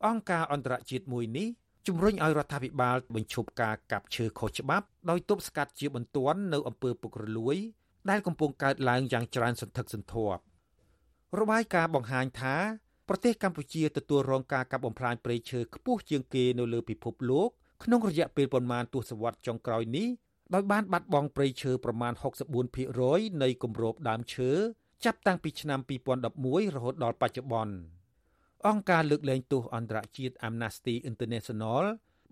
[0.06, 1.48] អង្គការអន្តរជាតិមួយនេះ
[1.88, 7.58] ជំរុញឲ្យរដ្ឋាភិបាលបញ្ឈប់ការកាប់ឈើខុសច្បាប់ដោយទប់ស្កាត់ជាបន្ទាន់នៅអំពើពុករលួយ
[8.10, 10.42] ដែលកំពុងកើតឡើងយ៉ាងច្រើនសន្ធឹកសន្ធាប់
[11.40, 12.56] របាយការណ៍បង្ហាញថា
[13.08, 17.50] ប្រទេសកម្ពុជាទទួលរងការកាប់បំផ្លាញព្រៃឈើខ្ពស់ជាងគេនៅលើពិភពលោក
[17.84, 20.08] ក្នុងរយៈពេលប្រមាណទសវត្សរ៍ចុងក្រោយនេះ
[20.54, 22.14] ដោយបានបាត់បង់ព្រៃឈើប្រមាណ
[22.78, 24.52] 64%នៃគម្របដើមឈើ
[25.06, 25.80] ចាប់តាំងពីឆ្នាំ
[26.28, 27.99] 2011រហូតដល់បច្ចុប្បន្ន
[28.68, 31.84] អង្គការលើកលែងទោសអន្តរជាតិ Amnesty International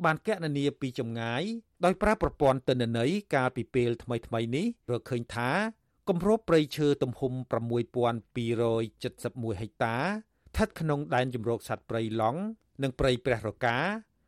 [0.06, 1.44] បានកណនាពីចម្ងាយ
[1.86, 5.50] ដោយប្រើប្រព័ន្ធទិន្នន័យកាលពីពេលថ្មីៗនេះរកឃើញថា
[6.10, 12.42] គម្របព្រៃឈើទំហំ6271ហិកតាស្ថិតក្នុងដែនជម្រកសត្វព្រៃឡង់
[12.82, 13.78] និងព្រៃព្រះរកា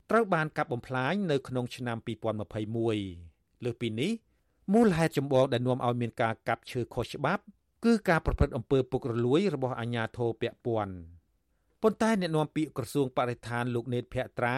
[0.09, 4.11] ត្រូវបានកាប់បំផ្លាញនៅក្នុងឆ្នាំ2021លើសពីនេះ
[4.73, 7.43] មូលហេតុចម្បងដែលនាំឲ្យមានការកាប់ឈើខុសច្បាប់
[7.85, 10.93] គឺការប្រព្រឹត្តអំពើពុករលួយរបស់អាជ្ញាធរពាក់ព័ន្ធ
[11.81, 14.55] ប៉ុន្តែអ្នកនាំពាក្យក្រសួងបរិស្ថានលោកនេតភក្ត្រា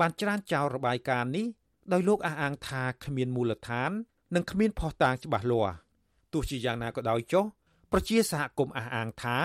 [0.00, 1.46] បានច្រានចោលរបាយការណ៍នេះ
[1.92, 3.90] ដោយលោកអះអាងថាគ្មានមូលដ្ឋាន
[4.34, 5.74] និងគ្មានភស្តុតាងច្បាស់លាស់
[6.32, 7.44] ទោះជាយ៉ាងណាក៏ដោយចុះ
[7.92, 9.36] ប្រជាសហគមន៍អះអាងថា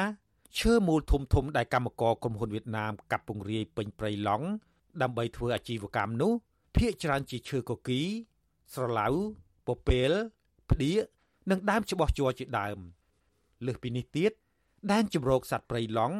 [0.58, 4.48] ឈើមូលធំធំដែលកម្មករក្រុមហ៊ុនវៀតណាមកាប់ពង្រាយពេញព្រៃឡង់
[5.02, 6.32] ដើម្បីធ្វើអាជីវកម្មនោះ
[6.78, 8.02] ភាគច្រើនជាឈើកគី
[8.74, 9.08] ស្រឡៅ
[9.68, 10.12] ពពេល
[10.70, 10.98] ផ្ដៀក
[11.50, 12.78] និងដើមច្បោះជ័រជាដើម
[13.66, 14.32] លើសពីនេះទៀត
[14.92, 16.18] ដែនជំរកសត្វព្រៃឡង់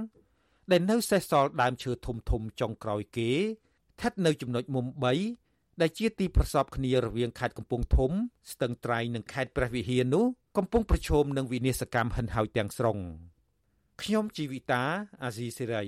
[0.72, 4.86] ដែលនៅសេសសល់ដើមឈើធំធំចុងក្រោយគេស្ថិតនៅចំណុចមុំ
[5.34, 8.12] 3ដែលជាទីប្រសពគ្នារវាងខេត្តកំពង់ធំ
[8.52, 10.26] ស្ទឹងត្រែងនិងខេត្តព្រះវិហារនោះ
[10.58, 12.98] កំពុងប្រឈមនឹងវិនាសកម្មហិនហោចទាំងស្រុង
[14.02, 14.84] ខ្ញុំជីវិតា
[15.24, 15.84] អាស៊ីសេរី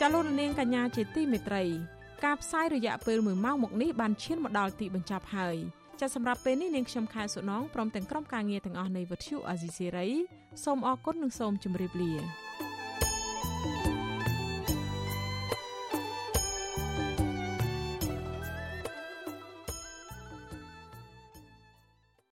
[0.00, 1.64] ចាលោកនាងកញ្ញាជាទីមេត្រី
[2.24, 5.56] ការផ្សាយរយៈពេល1ម៉ោងមកនេះបានឈានមកដល់ទីបញ្ចប់ហើយ
[6.00, 10.08] ចាសសម្រាប់ពេលនេះនាងខ្ញុំខែសុណងព្រមទាំងក្រុមការងារទាំងអស់នៃវិទ្យុអាស៊ីសេរី
[10.64, 12.47] សូមអរគុណនិងសូមជម្រាបលា